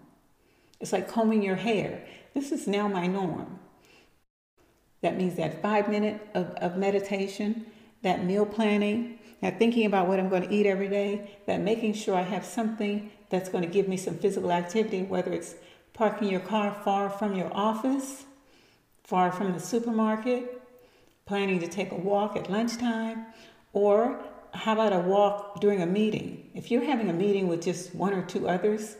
It's 0.79 0.93
like 0.93 1.07
combing 1.07 1.41
your 1.41 1.55
hair. 1.55 2.05
This 2.33 2.51
is 2.51 2.67
now 2.67 2.87
my 2.87 3.07
norm. 3.07 3.59
That 5.01 5.17
means 5.17 5.35
that 5.35 5.61
five 5.61 5.89
minute 5.89 6.27
of, 6.33 6.47
of 6.55 6.77
meditation, 6.77 7.65
that 8.03 8.25
meal 8.25 8.45
planning, 8.45 9.19
that 9.41 9.59
thinking 9.59 9.85
about 9.85 10.07
what 10.07 10.19
I'm 10.19 10.29
going 10.29 10.47
to 10.47 10.53
eat 10.53 10.65
every 10.65 10.87
day, 10.87 11.37
that 11.45 11.61
making 11.61 11.93
sure 11.93 12.15
I 12.15 12.23
have 12.23 12.45
something 12.45 13.11
that's 13.29 13.49
going 13.49 13.63
to 13.63 13.69
give 13.69 13.87
me 13.87 13.97
some 13.97 14.17
physical 14.17 14.51
activity, 14.51 15.03
whether 15.03 15.31
it's 15.31 15.55
parking 15.93 16.29
your 16.29 16.39
car 16.39 16.75
far 16.83 17.09
from 17.09 17.35
your 17.35 17.53
office, 17.53 18.25
far 19.03 19.31
from 19.31 19.53
the 19.53 19.59
supermarket, 19.59 20.61
planning 21.25 21.59
to 21.59 21.67
take 21.67 21.91
a 21.91 21.95
walk 21.95 22.35
at 22.35 22.49
lunchtime, 22.49 23.25
or 23.73 24.19
how 24.53 24.73
about 24.73 24.93
a 24.93 24.99
walk 24.99 25.59
during 25.59 25.81
a 25.81 25.85
meeting? 25.85 26.49
If 26.53 26.71
you're 26.71 26.85
having 26.85 27.09
a 27.09 27.13
meeting 27.13 27.47
with 27.47 27.63
just 27.63 27.93
one 27.93 28.13
or 28.13 28.23
two 28.23 28.47
others, 28.47 28.95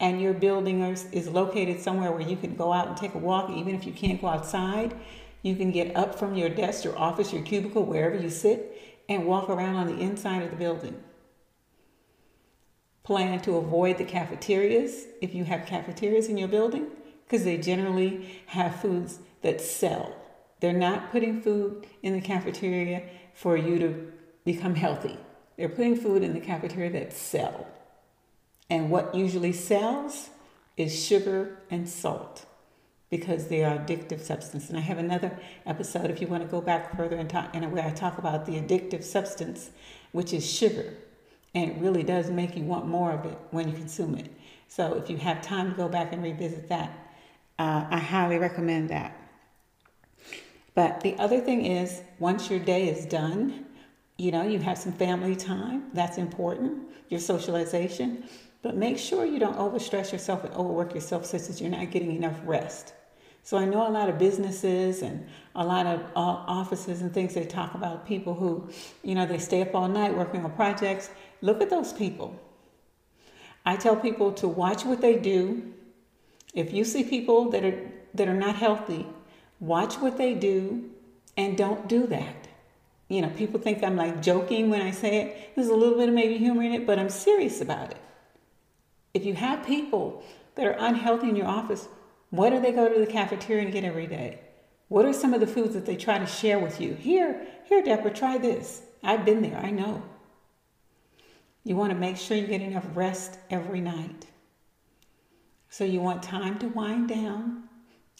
and 0.00 0.20
your 0.20 0.32
building 0.32 0.82
is 0.82 1.28
located 1.28 1.80
somewhere 1.80 2.12
where 2.12 2.20
you 2.20 2.36
can 2.36 2.54
go 2.54 2.72
out 2.72 2.88
and 2.88 2.96
take 2.96 3.14
a 3.14 3.18
walk, 3.18 3.50
even 3.50 3.74
if 3.74 3.84
you 3.84 3.92
can't 3.92 4.20
go 4.20 4.28
outside, 4.28 4.94
you 5.42 5.56
can 5.56 5.70
get 5.70 5.96
up 5.96 6.18
from 6.18 6.34
your 6.34 6.48
desk, 6.48 6.84
your 6.84 6.98
office, 6.98 7.32
your 7.32 7.42
cubicle, 7.42 7.84
wherever 7.84 8.16
you 8.16 8.30
sit, 8.30 9.02
and 9.08 9.26
walk 9.26 9.48
around 9.48 9.76
on 9.76 9.86
the 9.86 10.00
inside 10.00 10.42
of 10.42 10.50
the 10.50 10.56
building. 10.56 11.02
Plan 13.02 13.40
to 13.40 13.56
avoid 13.56 13.98
the 13.98 14.04
cafeterias 14.04 15.06
if 15.20 15.34
you 15.34 15.44
have 15.44 15.66
cafeterias 15.66 16.28
in 16.28 16.38
your 16.38 16.48
building, 16.48 16.86
because 17.24 17.44
they 17.44 17.56
generally 17.56 18.42
have 18.46 18.80
foods 18.80 19.18
that 19.42 19.60
sell. 19.60 20.14
They're 20.60 20.72
not 20.72 21.10
putting 21.10 21.40
food 21.40 21.86
in 22.02 22.12
the 22.12 22.20
cafeteria 22.20 23.02
for 23.34 23.56
you 23.56 23.78
to 23.78 24.12
become 24.44 24.74
healthy. 24.74 25.16
They're 25.56 25.68
putting 25.68 25.96
food 25.96 26.22
in 26.22 26.34
the 26.34 26.40
cafeteria 26.40 26.90
that 26.90 27.12
sell. 27.12 27.66
And 28.70 28.90
what 28.90 29.14
usually 29.14 29.52
sells 29.52 30.30
is 30.76 31.04
sugar 31.04 31.58
and 31.70 31.88
salt 31.88 32.46
because 33.10 33.48
they 33.48 33.64
are 33.64 33.78
addictive 33.78 34.20
substances. 34.20 34.68
And 34.68 34.78
I 34.78 34.82
have 34.82 34.98
another 34.98 35.38
episode 35.64 36.10
if 36.10 36.20
you 36.20 36.26
want 36.26 36.42
to 36.42 36.48
go 36.48 36.60
back 36.60 36.94
further 36.96 37.16
and 37.16 37.28
talk 37.28 37.50
and 37.54 37.70
where 37.72 37.84
I 37.84 37.90
talk 37.90 38.18
about 38.18 38.44
the 38.44 38.52
addictive 38.52 39.02
substance, 39.02 39.70
which 40.12 40.32
is 40.32 40.48
sugar. 40.48 40.94
And 41.54 41.70
it 41.70 41.78
really 41.78 42.02
does 42.02 42.30
make 42.30 42.56
you 42.56 42.64
want 42.64 42.86
more 42.86 43.12
of 43.12 43.24
it 43.24 43.38
when 43.50 43.68
you 43.68 43.74
consume 43.74 44.16
it. 44.16 44.30
So 44.68 44.94
if 44.94 45.08
you 45.08 45.16
have 45.16 45.40
time 45.40 45.70
to 45.70 45.76
go 45.76 45.88
back 45.88 46.12
and 46.12 46.22
revisit 46.22 46.68
that, 46.68 46.90
uh, 47.58 47.86
I 47.88 47.98
highly 47.98 48.38
recommend 48.38 48.90
that. 48.90 49.16
But 50.74 51.00
the 51.00 51.16
other 51.18 51.40
thing 51.40 51.64
is, 51.64 52.02
once 52.18 52.50
your 52.50 52.60
day 52.60 52.88
is 52.88 53.06
done, 53.06 53.64
you 54.18 54.30
know, 54.30 54.42
you 54.42 54.58
have 54.58 54.78
some 54.78 54.92
family 54.92 55.34
time. 55.34 55.84
That's 55.94 56.18
important. 56.18 56.82
Your 57.08 57.18
socialization. 57.18 58.24
But 58.62 58.76
make 58.76 58.98
sure 58.98 59.24
you 59.24 59.38
don't 59.38 59.56
overstress 59.56 60.12
yourself 60.12 60.44
and 60.44 60.52
overwork 60.54 60.94
yourself 60.94 61.26
such 61.26 61.42
that 61.46 61.60
you're 61.60 61.70
not 61.70 61.90
getting 61.90 62.14
enough 62.14 62.40
rest. 62.44 62.92
So 63.44 63.56
I 63.56 63.64
know 63.64 63.86
a 63.86 63.90
lot 63.90 64.08
of 64.08 64.18
businesses 64.18 65.00
and 65.00 65.26
a 65.54 65.64
lot 65.64 65.86
of 65.86 66.00
uh, 66.14 66.20
offices 66.46 67.00
and 67.00 67.14
things 67.14 67.34
they 67.34 67.46
talk 67.46 67.74
about 67.74 68.06
people 68.06 68.34
who, 68.34 68.68
you 69.02 69.14
know, 69.14 69.26
they 69.26 69.38
stay 69.38 69.62
up 69.62 69.74
all 69.74 69.88
night 69.88 70.14
working 70.16 70.44
on 70.44 70.52
projects. 70.52 71.08
Look 71.40 71.62
at 71.62 71.70
those 71.70 71.92
people. 71.92 72.38
I 73.64 73.76
tell 73.76 73.96
people 73.96 74.32
to 74.32 74.48
watch 74.48 74.84
what 74.84 75.00
they 75.00 75.18
do. 75.18 75.72
If 76.52 76.72
you 76.72 76.84
see 76.84 77.04
people 77.04 77.50
that 77.50 77.64
are 77.64 77.90
that 78.14 78.28
are 78.28 78.34
not 78.34 78.56
healthy, 78.56 79.06
watch 79.60 79.94
what 79.94 80.16
they 80.16 80.34
do 80.34 80.90
and 81.36 81.56
don't 81.56 81.88
do 81.88 82.06
that. 82.08 82.48
You 83.08 83.22
know, 83.22 83.30
people 83.30 83.60
think 83.60 83.82
I'm 83.82 83.96
like 83.96 84.20
joking 84.20 84.68
when 84.68 84.82
I 84.82 84.90
say 84.90 85.22
it. 85.22 85.54
There's 85.54 85.68
a 85.68 85.74
little 85.74 85.96
bit 85.96 86.08
of 86.08 86.14
maybe 86.14 86.36
humor 86.36 86.62
in 86.62 86.72
it, 86.72 86.86
but 86.86 86.98
I'm 86.98 87.08
serious 87.08 87.60
about 87.60 87.90
it. 87.92 87.98
If 89.14 89.24
you 89.24 89.34
have 89.34 89.66
people 89.66 90.22
that 90.54 90.66
are 90.66 90.76
unhealthy 90.78 91.28
in 91.28 91.36
your 91.36 91.46
office, 91.46 91.88
what 92.30 92.50
do 92.50 92.60
they 92.60 92.72
go 92.72 92.92
to 92.92 93.00
the 93.00 93.06
cafeteria 93.06 93.64
and 93.64 93.72
get 93.72 93.84
every 93.84 94.06
day? 94.06 94.40
What 94.88 95.04
are 95.04 95.12
some 95.12 95.34
of 95.34 95.40
the 95.40 95.46
foods 95.46 95.74
that 95.74 95.86
they 95.86 95.96
try 95.96 96.18
to 96.18 96.26
share 96.26 96.58
with 96.58 96.80
you? 96.80 96.94
Here, 96.94 97.46
here, 97.64 97.82
Debra, 97.82 98.12
try 98.12 98.38
this. 98.38 98.82
I've 99.02 99.24
been 99.24 99.42
there, 99.42 99.58
I 99.58 99.70
know. 99.70 100.02
You 101.64 101.76
want 101.76 101.92
to 101.92 101.98
make 101.98 102.16
sure 102.16 102.36
you 102.36 102.46
get 102.46 102.62
enough 102.62 102.86
rest 102.94 103.38
every 103.50 103.80
night. 103.80 104.26
So 105.68 105.84
you 105.84 106.00
want 106.00 106.22
time 106.22 106.58
to 106.60 106.68
wind 106.68 107.08
down 107.08 107.64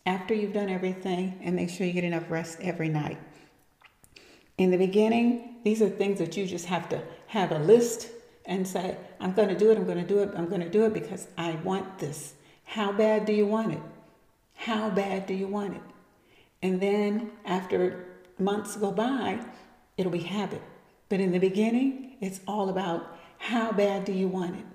after 0.04 0.34
you've 0.34 0.52
done 0.52 0.68
everything 0.68 1.40
and 1.42 1.56
make 1.56 1.70
sure 1.70 1.86
you 1.86 1.92
get 1.92 2.04
enough 2.04 2.30
rest 2.30 2.58
every 2.60 2.88
night. 2.88 3.18
In 4.58 4.70
the 4.70 4.76
beginning, 4.76 5.56
these 5.64 5.80
are 5.80 5.88
things 5.88 6.18
that 6.18 6.36
you 6.36 6.46
just 6.46 6.66
have 6.66 6.88
to 6.90 7.02
have 7.28 7.52
a 7.52 7.58
list 7.58 8.08
and 8.48 8.66
say, 8.66 8.96
I'm 9.20 9.32
going 9.32 9.50
to 9.50 9.56
do 9.56 9.70
it, 9.70 9.76
I'm 9.76 9.84
going 9.84 9.98
to 9.98 10.06
do 10.06 10.20
it, 10.20 10.30
I'm 10.34 10.48
going 10.48 10.62
to 10.62 10.70
do 10.70 10.86
it 10.86 10.94
because 10.94 11.28
I 11.36 11.52
want 11.62 11.98
this. 11.98 12.34
How 12.64 12.90
bad 12.90 13.26
do 13.26 13.32
you 13.32 13.46
want 13.46 13.74
it? 13.74 13.82
How 14.54 14.90
bad 14.90 15.26
do 15.26 15.34
you 15.34 15.46
want 15.46 15.76
it? 15.76 15.82
And 16.62 16.80
then 16.80 17.30
after 17.44 18.06
months 18.38 18.74
go 18.74 18.90
by, 18.90 19.38
it'll 19.96 20.10
be 20.10 20.20
habit. 20.20 20.62
But 21.08 21.20
in 21.20 21.30
the 21.30 21.38
beginning, 21.38 22.16
it's 22.20 22.40
all 22.48 22.68
about 22.70 23.16
how 23.36 23.70
bad 23.70 24.04
do 24.04 24.12
you 24.12 24.26
want 24.26 24.56
it? 24.56 24.66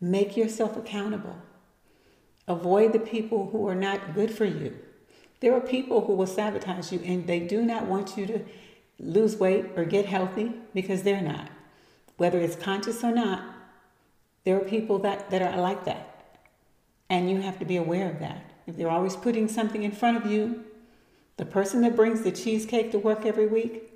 Make 0.00 0.36
yourself 0.36 0.76
accountable. 0.76 1.36
Avoid 2.48 2.92
the 2.92 2.98
people 2.98 3.50
who 3.50 3.68
are 3.68 3.74
not 3.74 4.14
good 4.14 4.30
for 4.30 4.44
you. 4.44 4.76
There 5.40 5.54
are 5.54 5.60
people 5.60 6.06
who 6.06 6.14
will 6.14 6.26
sabotage 6.26 6.92
you 6.92 7.00
and 7.04 7.26
they 7.26 7.40
do 7.40 7.62
not 7.62 7.86
want 7.86 8.16
you 8.16 8.26
to 8.26 8.40
lose 8.98 9.36
weight 9.36 9.66
or 9.76 9.84
get 9.84 10.06
healthy 10.06 10.52
because 10.72 11.02
they're 11.02 11.20
not. 11.20 11.50
Whether 12.16 12.40
it's 12.40 12.56
conscious 12.56 13.04
or 13.04 13.12
not, 13.12 13.42
there 14.44 14.56
are 14.56 14.64
people 14.64 14.98
that, 15.00 15.30
that 15.30 15.42
are 15.42 15.60
like 15.60 15.84
that. 15.84 16.38
And 17.10 17.30
you 17.30 17.40
have 17.40 17.58
to 17.58 17.64
be 17.64 17.76
aware 17.76 18.10
of 18.10 18.20
that. 18.20 18.50
If 18.66 18.76
they're 18.76 18.90
always 18.90 19.16
putting 19.16 19.48
something 19.48 19.82
in 19.82 19.92
front 19.92 20.16
of 20.16 20.30
you, 20.30 20.64
the 21.36 21.44
person 21.44 21.82
that 21.82 21.96
brings 21.96 22.22
the 22.22 22.32
cheesecake 22.32 22.90
to 22.92 22.98
work 22.98 23.26
every 23.26 23.46
week, 23.46 23.90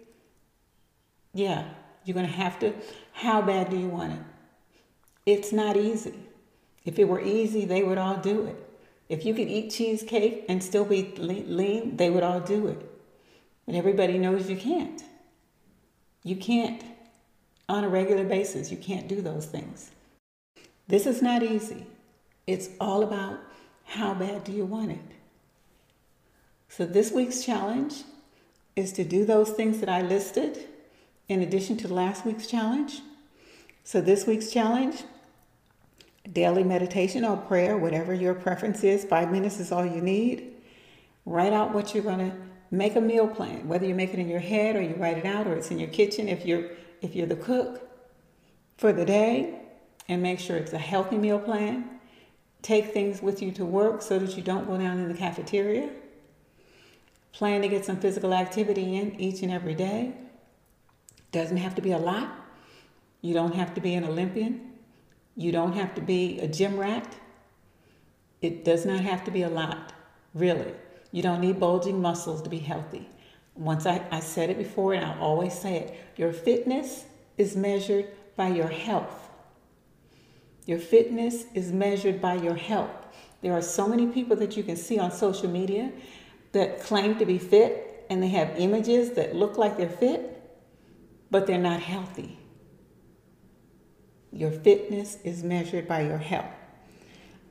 yeah, 1.33 1.69
you're 2.05 2.15
going 2.15 2.27
to 2.27 2.33
have 2.33 2.59
to. 2.61 2.75
How 3.13 3.41
bad 3.41 3.71
do 3.71 3.77
you 3.77 3.87
want 3.87 4.13
it? 4.13 4.21
It's 5.27 5.53
not 5.53 5.77
easy. 5.77 6.15
If 6.85 6.99
it 6.99 7.09
were 7.09 7.21
easy, 7.21 7.65
they 7.65 7.83
would 7.83 7.99
all 7.99 8.17
do 8.17 8.47
it. 8.47 8.57
If 9.09 9.25
you 9.25 9.35
could 9.35 9.49
eat 9.49 9.71
cheesecake 9.71 10.45
and 10.49 10.63
still 10.63 10.85
be 10.85 11.13
lean, 11.17 11.97
they 11.97 12.11
would 12.11 12.23
all 12.23 12.41
do 12.41 12.69
it. 12.69 12.91
But 13.67 13.75
everybody 13.75 14.19
knows 14.19 14.49
you 14.49 14.57
can't. 14.57 15.03
You 16.23 16.37
can't 16.37 16.83
on 17.71 17.85
a 17.85 17.89
regular 17.89 18.25
basis. 18.25 18.71
You 18.71 18.77
can't 18.77 19.07
do 19.07 19.23
those 19.23 19.47
things. 19.47 19.93
This 20.89 21.07
is 21.07 21.23
not 21.23 21.43
easy. 21.43 21.87
It's 22.47 22.69
all 22.81 23.05
about 23.05 23.39
how 23.85 24.13
bad 24.13 24.43
do 24.43 24.51
you 24.51 24.65
want 24.65 24.91
it. 24.91 24.99
So, 26.69 26.85
this 26.85 27.13
week's 27.13 27.45
challenge 27.45 28.03
is 28.75 28.93
to 28.95 29.05
do 29.05 29.25
those 29.25 29.51
things 29.51 29.79
that 29.81 29.89
I 29.89 30.03
listed 30.03 30.69
in 31.29 31.43
addition 31.43 31.77
to 31.79 31.93
last 31.93 32.27
week's 32.27 32.47
challenge. 32.47 33.01
So, 33.85 34.01
this 34.01 34.27
week's 34.27 34.51
challenge 34.51 35.05
daily 36.33 36.65
meditation 36.65 37.25
or 37.25 37.37
prayer, 37.37 37.79
whatever 37.79 38.13
your 38.13 38.35
preference 38.35 38.85
is, 38.85 39.05
five 39.05 39.33
minutes 39.33 39.59
is 39.59 39.73
all 39.73 39.87
you 39.87 40.01
need. 40.01 40.53
Write 41.25 41.53
out 41.53 41.73
what 41.73 41.95
you're 41.95 42.05
going 42.05 42.31
to 42.31 42.37
make 42.71 42.97
a 42.97 43.01
meal 43.01 43.27
plan, 43.27 43.67
whether 43.67 43.87
you 43.87 43.95
make 43.95 44.13
it 44.13 44.19
in 44.19 44.29
your 44.29 44.41
head 44.41 44.77
or 44.77 44.83
you 44.83 44.95
write 44.97 45.19
it 45.19 45.25
out 45.25 45.47
or 45.47 45.55
it's 45.55 45.71
in 45.71 45.79
your 45.79 45.89
kitchen 45.89 46.29
if 46.29 46.45
you're 46.45 46.71
if 47.01 47.15
you're 47.15 47.27
the 47.27 47.37
cook 47.37 47.89
for 48.77 48.93
the 48.93 49.05
day 49.05 49.61
and 50.09 50.23
make 50.23 50.41
sure 50.41 50.57
it's 50.57 50.73
a 50.73 50.79
healthy 50.79 51.17
meal 51.17 51.39
plan. 51.39 51.89
Take 52.63 52.93
things 52.93 53.23
with 53.23 53.41
you 53.41 53.53
to 53.53 53.65
work 53.65 54.03
so 54.03 54.19
that 54.19 54.37
you 54.37 54.43
don't 54.43 54.67
go 54.67 54.77
down 54.77 54.99
in 54.99 55.09
the 55.09 55.15
cafeteria. 55.15 55.89
Plan 57.33 57.63
to 57.63 57.69
get 57.69 57.85
some 57.85 57.97
physical 57.97 58.35
activity 58.35 58.97
in 58.97 59.19
each 59.21 59.43
and 59.43 59.53
every 59.53 59.75
day. 59.75 60.13
Doesn't 61.33 61.57
have 61.57 61.75
to 61.77 61.83
be 61.83 61.93
a 61.93 61.99
lot. 61.99 62.29
You 63.23 63.35
don't 63.35 63.55
have 63.55 63.73
to 63.75 63.81
be 63.81 63.95
an 63.95 64.05
Olympian. 64.05 64.73
You 65.37 65.53
don't 65.53 65.75
have 65.75 65.95
to 65.95 66.01
be 66.01 66.41
a 66.41 66.49
gym 66.49 66.79
rat. 66.79 67.15
It 68.43 68.65
does 68.65 68.85
not 68.85 69.01
have 69.01 69.25
to 69.25 69.31
be 69.31 69.43
a 69.43 69.49
lot, 69.49 69.93
really. 70.35 70.75
You 71.13 71.23
don't 71.23 71.41
need 71.41 71.61
bulging 71.61 72.01
muscles 72.01 72.43
to 72.43 72.51
be 72.51 72.59
healthy. 72.59 73.09
Once 73.61 73.85
I, 73.85 74.03
I 74.11 74.21
said 74.21 74.49
it 74.49 74.57
before, 74.57 74.95
and 74.95 75.05
I'll 75.05 75.21
always 75.21 75.53
say 75.53 75.77
it 75.77 76.01
your 76.17 76.33
fitness 76.33 77.05
is 77.37 77.55
measured 77.55 78.07
by 78.35 78.49
your 78.49 78.69
health. 78.69 79.29
Your 80.65 80.79
fitness 80.79 81.45
is 81.55 81.71
measured 81.71 82.23
by 82.23 82.35
your 82.37 82.55
health. 82.55 82.91
There 83.43 83.53
are 83.53 83.63
so 83.63 83.87
many 83.87 84.07
people 84.07 84.35
that 84.37 84.57
you 84.57 84.63
can 84.63 84.77
see 84.77 84.99
on 84.99 85.13
social 85.13 85.49
media 85.49 85.93
that 86.53 86.81
claim 86.81 87.19
to 87.19 87.27
be 87.27 87.39
fit 87.39 88.07
and 88.09 88.23
they 88.23 88.29
have 88.29 88.51
images 88.57 89.13
that 89.13 89.37
look 89.37 89.59
like 89.59 89.77
they're 89.77 89.89
fit, 89.89 90.43
but 91.31 91.47
they're 91.47 91.59
not 91.59 91.81
healthy. 91.81 92.39
Your 94.33 94.51
fitness 94.51 95.19
is 95.23 95.43
measured 95.43 95.87
by 95.87 96.03
your 96.03 96.19
health. 96.19 96.51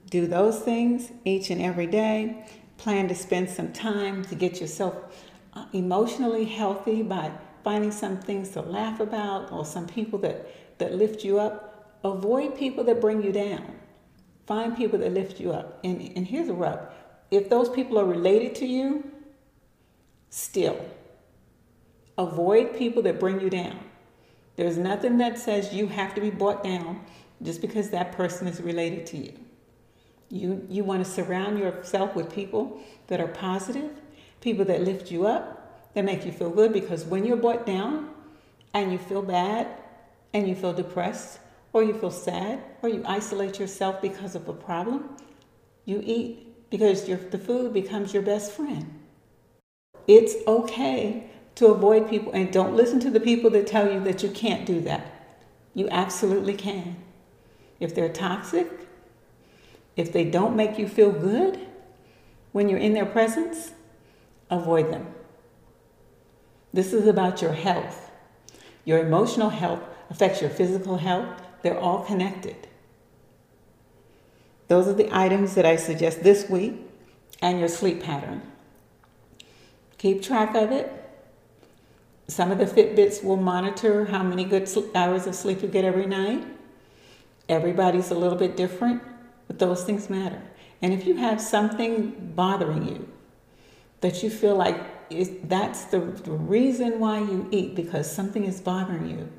Do 0.10 0.26
those 0.26 0.60
things 0.60 1.12
each 1.24 1.52
and 1.52 1.62
every 1.62 1.88
day. 1.88 2.48
Plan 2.78 3.08
to 3.10 3.16
spend 3.16 3.50
some 3.50 3.74
time 3.74 4.24
to 4.26 4.36
get 4.36 4.60
yourself 4.60 4.96
emotionally 5.74 6.46
healthy 6.46 7.02
by 7.02 7.32
finding 7.64 7.92
some 7.92 8.18
things 8.18 8.50
to 8.50 8.62
laugh 8.62 9.00
about 9.00 9.52
or 9.52 9.66
some 9.66 9.88
people 9.88 10.20
that, 10.20 10.78
that 10.80 10.94
lift 10.94 11.24
you 11.24 11.40
up. 11.40 12.00
Avoid 12.04 12.58
people 12.58 12.84
that 12.86 13.02
bring 13.02 13.24
you 13.24 13.32
down. 13.32 13.76
Find 14.48 14.76
people 14.76 15.00
that 15.00 15.14
lift 15.14 15.40
you 15.40 15.52
up. 15.52 15.80
And, 15.84 16.02
and 16.16 16.28
here's 16.28 16.50
a 16.50 16.54
rub 16.54 16.92
if 17.32 17.48
those 17.48 17.70
people 17.70 18.00
are 18.00 18.06
related 18.06 18.56
to 18.56 18.66
you, 18.66 19.12
still 20.30 20.84
avoid 22.20 22.76
people 22.76 23.02
that 23.04 23.20
bring 23.20 23.40
you 23.40 23.50
down. 23.50 23.80
There's 24.58 24.78
nothing 24.78 25.18
that 25.20 25.40
says 25.40 25.74
you 25.74 25.88
have 25.88 26.14
to 26.16 26.22
be 26.22 26.30
brought 26.30 26.64
down 26.64 27.02
just 27.42 27.62
because 27.62 27.92
that 27.92 28.12
person 28.12 28.46
is 28.46 28.62
related 28.62 29.06
to 29.08 29.18
you. 29.18 29.34
You, 30.30 30.68
you 30.70 30.84
want 30.84 31.04
to 31.04 31.10
surround 31.10 31.58
yourself 31.58 32.16
with 32.16 32.32
people 32.32 32.82
that 33.08 33.22
are 33.22 33.30
positive, 33.30 33.92
people 34.42 34.66
that 34.66 34.82
lift 34.82 35.12
you 35.12 35.26
up, 35.26 35.92
that 35.94 36.06
make 36.06 36.26
you 36.26 36.32
feel 36.32 36.50
good 36.50 36.74
because 36.74 37.06
when 37.06 37.26
you're 37.26 37.38
brought 37.38 37.66
down 37.66 38.10
and 38.74 38.92
you 38.92 38.98
feel 38.98 39.22
bad 39.22 39.68
and 40.34 40.48
you 40.48 40.56
feel 40.56 40.74
depressed 40.74 41.40
or 41.74 41.84
you 41.84 41.94
feel 41.94 42.12
sad 42.12 42.62
or 42.82 42.90
you 42.90 43.04
isolate 43.06 43.60
yourself 43.60 44.02
because 44.02 44.36
of 44.36 44.48
a 44.48 44.54
problem, 44.54 45.10
you 45.86 46.02
eat 46.06 46.70
because 46.70 47.08
your, 47.08 47.18
the 47.18 47.38
food 47.38 47.74
becomes 47.74 48.14
your 48.14 48.24
best 48.24 48.52
friend. 48.52 49.00
It's 50.08 50.36
okay 50.48 51.30
to 51.56 51.68
avoid 51.68 52.10
people 52.10 52.32
and 52.32 52.52
don't 52.52 52.76
listen 52.76 53.00
to 53.02 53.10
the 53.10 53.20
people 53.20 53.50
that 53.52 53.68
tell 53.68 53.92
you 53.92 54.00
that 54.02 54.24
you 54.24 54.30
can't 54.30 54.66
do 54.66 54.80
that. 54.82 55.06
You 55.74 55.90
absolutely 55.90 56.54
can. 56.54 56.98
If 57.80 57.96
they're 57.96 58.10
toxic, 58.10 58.70
if 59.96 60.14
they 60.14 60.26
don't 60.26 60.56
make 60.56 60.78
you 60.78 60.88
feel 60.88 61.12
good 61.12 61.60
when 62.52 62.70
you're 62.70 62.80
in 62.80 62.94
their 62.94 63.06
presence, 63.06 63.72
avoid 64.50 64.92
them. 64.92 65.08
This 66.74 66.94
is 66.94 67.08
about 67.08 67.42
your 67.42 67.54
health. 67.54 68.12
Your 68.86 69.00
emotional 69.00 69.50
health 69.50 69.82
affects 70.10 70.42
your 70.42 70.50
physical 70.50 70.98
health. 70.98 71.28
They're 71.62 71.80
all 71.80 72.04
connected. 72.04 72.68
Those 74.68 74.88
are 74.88 74.94
the 74.94 75.10
items 75.12 75.56
that 75.56 75.66
I 75.66 75.76
suggest 75.76 76.24
this 76.24 76.50
week 76.50 76.76
and 77.42 77.60
your 77.60 77.68
sleep 77.68 78.04
pattern. 78.04 78.42
Keep 79.98 80.22
track 80.22 80.56
of 80.56 80.72
it. 80.72 80.96
Some 82.28 82.52
of 82.52 82.60
the 82.60 82.66
Fitbits 82.66 83.24
will 83.24 83.38
monitor 83.38 84.06
how 84.06 84.22
many 84.22 84.46
good 84.46 84.70
hours 84.94 85.26
of 85.26 85.34
sleep 85.34 85.64
you 85.64 85.68
get 85.68 85.84
every 85.84 86.06
night. 86.06 86.46
Everybody's 87.50 88.12
a 88.12 88.16
little 88.16 88.38
bit 88.38 88.56
different, 88.56 89.02
but 89.48 89.58
those 89.58 89.84
things 89.84 90.10
matter. 90.10 90.42
And 90.82 90.94
if 90.94 91.08
you 91.08 91.16
have 91.16 91.42
something 91.42 92.34
bothering 92.36 92.88
you 92.88 93.10
that 94.02 94.24
you 94.24 94.30
feel 94.30 94.56
like 94.56 94.78
is, 95.10 95.32
that's 95.44 95.86
the, 95.86 96.00
the 96.00 96.32
reason 96.32 97.00
why 97.00 97.20
you 97.20 97.48
eat 97.52 97.76
because 97.76 98.12
something 98.12 98.46
is 98.46 98.62
bothering 98.62 99.10
you, 99.10 99.30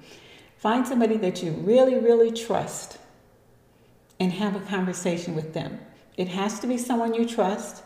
find 0.58 0.86
somebody 0.86 1.16
that 1.18 1.42
you 1.42 1.52
really, 1.52 1.96
really 1.98 2.32
trust 2.32 2.98
and 4.18 4.32
have 4.32 4.56
a 4.56 4.60
conversation 4.60 5.34
with 5.34 5.54
them. 5.54 5.80
It 6.16 6.28
has 6.28 6.60
to 6.60 6.66
be 6.66 6.76
someone 6.76 7.14
you 7.14 7.26
trust. 7.26 7.82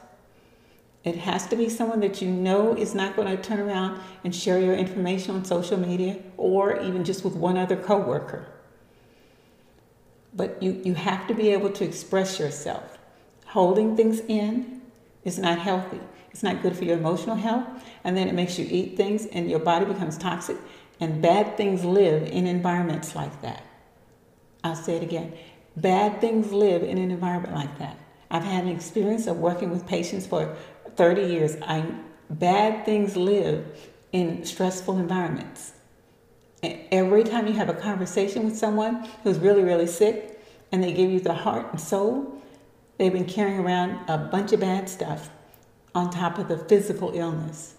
It 1.05 1.17
has 1.17 1.47
to 1.49 1.57
be 1.57 1.69
someone 1.69 2.01
that 2.01 2.23
you 2.23 2.29
know 2.29 2.75
is 2.75 2.95
not 2.95 3.15
going 3.15 3.29
to 3.29 3.41
turn 3.41 3.61
around 3.61 4.01
and 4.25 4.35
share 4.35 4.59
your 4.59 4.75
information 4.75 5.35
on 5.37 5.45
social 5.45 5.79
media 5.79 6.19
or 6.37 6.81
even 6.81 7.05
just 7.05 7.25
with 7.25 7.37
one 7.37 7.59
other 7.59 7.77
coworker. 7.77 8.49
But 10.33 10.61
you, 10.63 10.81
you 10.85 10.95
have 10.95 11.29
to 11.29 11.35
be 11.35 11.51
able 11.51 11.71
to 11.71 11.85
express 11.85 12.41
yourself. 12.41 12.99
Holding 13.47 13.97
things 13.97 14.21
in 14.27 14.83
is 15.23 15.39
not 15.39 15.59
healthy. 15.59 16.01
It's 16.35 16.43
not 16.43 16.63
good 16.63 16.77
for 16.77 16.83
your 16.85 16.99
emotional 16.99 17.37
health. 17.37 17.65
And 18.03 18.17
then 18.17 18.27
it 18.27 18.35
makes 18.35 18.59
you 18.59 18.67
eat 18.69 18.97
things 18.97 19.27
and 19.27 19.49
your 19.49 19.61
body 19.61 19.85
becomes 19.85 20.19
toxic. 20.19 20.57
And 20.99 21.23
bad 21.23 21.57
things 21.57 21.85
live 21.85 22.25
in 22.25 22.49
environments 22.49 23.15
like 23.15 23.41
that. 23.43 23.63
I'll 24.65 24.75
say 24.75 24.97
it 24.97 25.05
again. 25.05 25.33
Bad 25.77 26.21
things 26.21 26.53
live 26.53 26.83
in 26.83 26.99
an 26.99 27.13
environment 27.13 27.55
like 27.55 27.79
that. 27.79 27.97
I've 28.33 28.43
had 28.43 28.65
an 28.65 28.71
experience 28.71 29.29
of 29.29 29.39
working 29.39 29.71
with 29.71 29.87
patients 29.87 30.27
for 30.27 30.57
30 30.97 31.23
years, 31.23 31.57
I 31.63 31.85
bad 32.31 32.85
things 32.85 33.17
live 33.17 33.65
in 34.11 34.45
stressful 34.45 34.99
environments. 34.99 35.73
And 36.65 36.81
every 36.91 37.23
time 37.23 37.47
you 37.47 37.53
have 37.55 37.69
a 37.69 37.75
conversation 37.75 38.45
with 38.45 38.57
someone 38.57 39.09
who's 39.23 39.39
really, 39.39 39.63
really 39.63 39.87
sick 39.87 40.41
and 40.73 40.83
they 40.83 40.93
give 40.93 41.11
you 41.11 41.21
the 41.21 41.35
heart 41.35 41.67
and 41.71 41.81
soul, 41.81 42.43
they've 42.99 43.13
been 43.13 43.27
carrying 43.27 43.61
around 43.61 44.09
a 44.09 44.19
bunch 44.19 44.53
of 44.53 44.61
bad 44.61 44.89
stuff 44.89 45.31
on 45.95 46.11
top 46.11 46.39
of 46.39 46.49
the 46.49 46.59
physical 46.59 47.13
illness. 47.15 47.75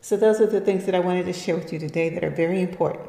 So, 0.00 0.16
those 0.16 0.40
are 0.40 0.46
the 0.46 0.60
things 0.60 0.86
that 0.86 0.94
I 0.94 1.00
wanted 1.00 1.26
to 1.26 1.32
share 1.32 1.56
with 1.56 1.72
you 1.72 1.78
today 1.78 2.08
that 2.10 2.24
are 2.24 2.30
very 2.30 2.62
important. 2.62 3.08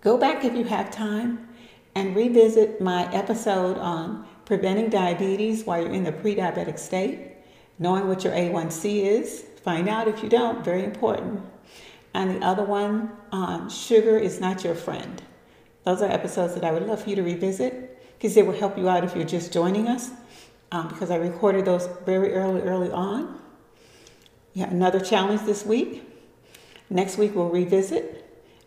Go 0.00 0.16
back 0.16 0.44
if 0.44 0.54
you 0.54 0.64
have 0.64 0.90
time 0.90 1.48
and 1.94 2.16
revisit 2.16 2.80
my 2.80 3.12
episode 3.12 3.78
on 3.78 4.26
preventing 4.44 4.88
diabetes 4.88 5.64
while 5.64 5.82
you're 5.82 5.92
in 5.92 6.04
the 6.04 6.12
pre 6.12 6.34
diabetic 6.34 6.78
state 6.78 7.36
knowing 7.78 8.08
what 8.08 8.24
your 8.24 8.32
A1C 8.32 9.04
is. 9.04 9.44
Find 9.62 9.88
out 9.88 10.08
if 10.08 10.22
you 10.22 10.28
don't, 10.28 10.64
very 10.64 10.84
important. 10.84 11.42
And 12.14 12.36
the 12.36 12.46
other 12.46 12.64
one, 12.64 13.10
um, 13.32 13.68
sugar 13.68 14.16
is 14.16 14.40
not 14.40 14.64
your 14.64 14.74
friend. 14.74 15.22
Those 15.84 16.02
are 16.02 16.10
episodes 16.10 16.54
that 16.54 16.64
I 16.64 16.72
would 16.72 16.86
love 16.86 17.02
for 17.02 17.10
you 17.10 17.16
to 17.16 17.22
revisit 17.22 17.98
because 18.16 18.34
they 18.34 18.42
will 18.42 18.58
help 18.58 18.78
you 18.78 18.88
out 18.88 19.04
if 19.04 19.14
you're 19.14 19.24
just 19.24 19.52
joining 19.52 19.86
us 19.88 20.10
um, 20.76 20.88
because 20.88 21.10
I 21.10 21.16
recorded 21.16 21.64
those 21.64 21.88
very 22.04 22.34
early, 22.34 22.60
early 22.60 22.90
on. 22.90 23.40
Yeah, 24.52 24.68
another 24.68 25.00
challenge 25.00 25.42
this 25.42 25.64
week. 25.64 26.02
Next 26.90 27.16
week 27.16 27.34
we'll 27.34 27.48
revisit 27.48 28.24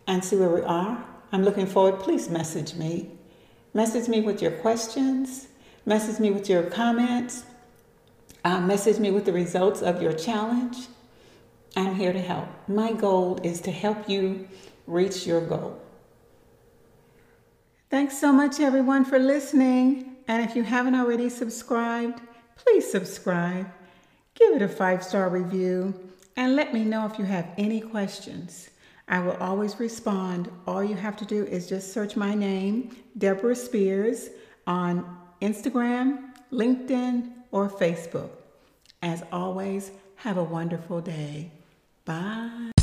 and 0.08 0.24
see 0.24 0.36
where 0.36 0.50
we 0.50 0.62
are. 0.62 1.06
I'm 1.32 1.43
looking 1.43 1.67
forward. 1.67 2.00
Please 2.00 2.30
message 2.30 2.74
me. 2.74 3.12
Message 3.74 4.08
me 4.08 4.22
with 4.22 4.41
your 4.41 4.52
questions. 4.52 5.48
Message 5.86 6.19
me 6.19 6.32
with 6.32 6.50
your 6.50 6.63
comments. 6.63 7.43
Uh, 8.43 8.60
message 8.60 8.98
me 8.98 9.12
with 9.12 9.26
the 9.26 9.34
results 9.34 9.82
of 9.82 10.02
your 10.02 10.13
challenge. 10.13 10.88
I'm 11.76 11.93
here 11.93 12.13
to 12.13 12.22
help. 12.22 12.48
My 12.67 12.91
goal 12.93 13.39
is 13.43 13.62
to 13.62 13.72
help 13.72 14.10
you 14.10 14.48
reach 14.88 15.28
your 15.28 15.41
goal. 15.41 15.80
Thanks 17.91 18.17
so 18.17 18.32
much, 18.32 18.60
everyone, 18.60 19.06
for 19.06 19.19
listening. 19.19 20.09
And 20.30 20.48
if 20.48 20.56
you 20.56 20.62
haven't 20.62 20.94
already 20.94 21.28
subscribed, 21.28 22.22
please 22.56 22.89
subscribe. 22.89 23.68
Give 24.36 24.56
it 24.56 24.62
a 24.62 24.70
five 24.70 25.04
star 25.04 25.28
review 25.28 25.94
and 26.38 26.56
let 26.56 26.72
me 26.72 26.86
know 26.86 27.08
if 27.08 27.18
you 27.18 27.26
have 27.26 27.48
any 27.58 27.82
questions. 27.82 28.70
I 29.08 29.22
will 29.22 29.36
always 29.38 29.80
respond. 29.80 30.52
All 30.68 30.84
you 30.84 30.96
have 30.96 31.18
to 31.18 31.26
do 31.26 31.46
is 31.46 31.68
just 31.68 31.92
search 31.92 32.15
my 32.15 32.36
name, 32.36 32.96
Debra 33.18 33.56
Spears, 33.56 34.30
on 34.68 35.18
Instagram, 35.42 36.30
LinkedIn, 36.54 37.32
or 37.52 37.68
Facebook. 37.68 38.30
As 39.02 39.24
always, 39.32 39.89
have 40.18 40.38
a 40.38 40.44
wonderful 40.44 41.02
day. 41.02 41.52
Bye. 42.06 42.79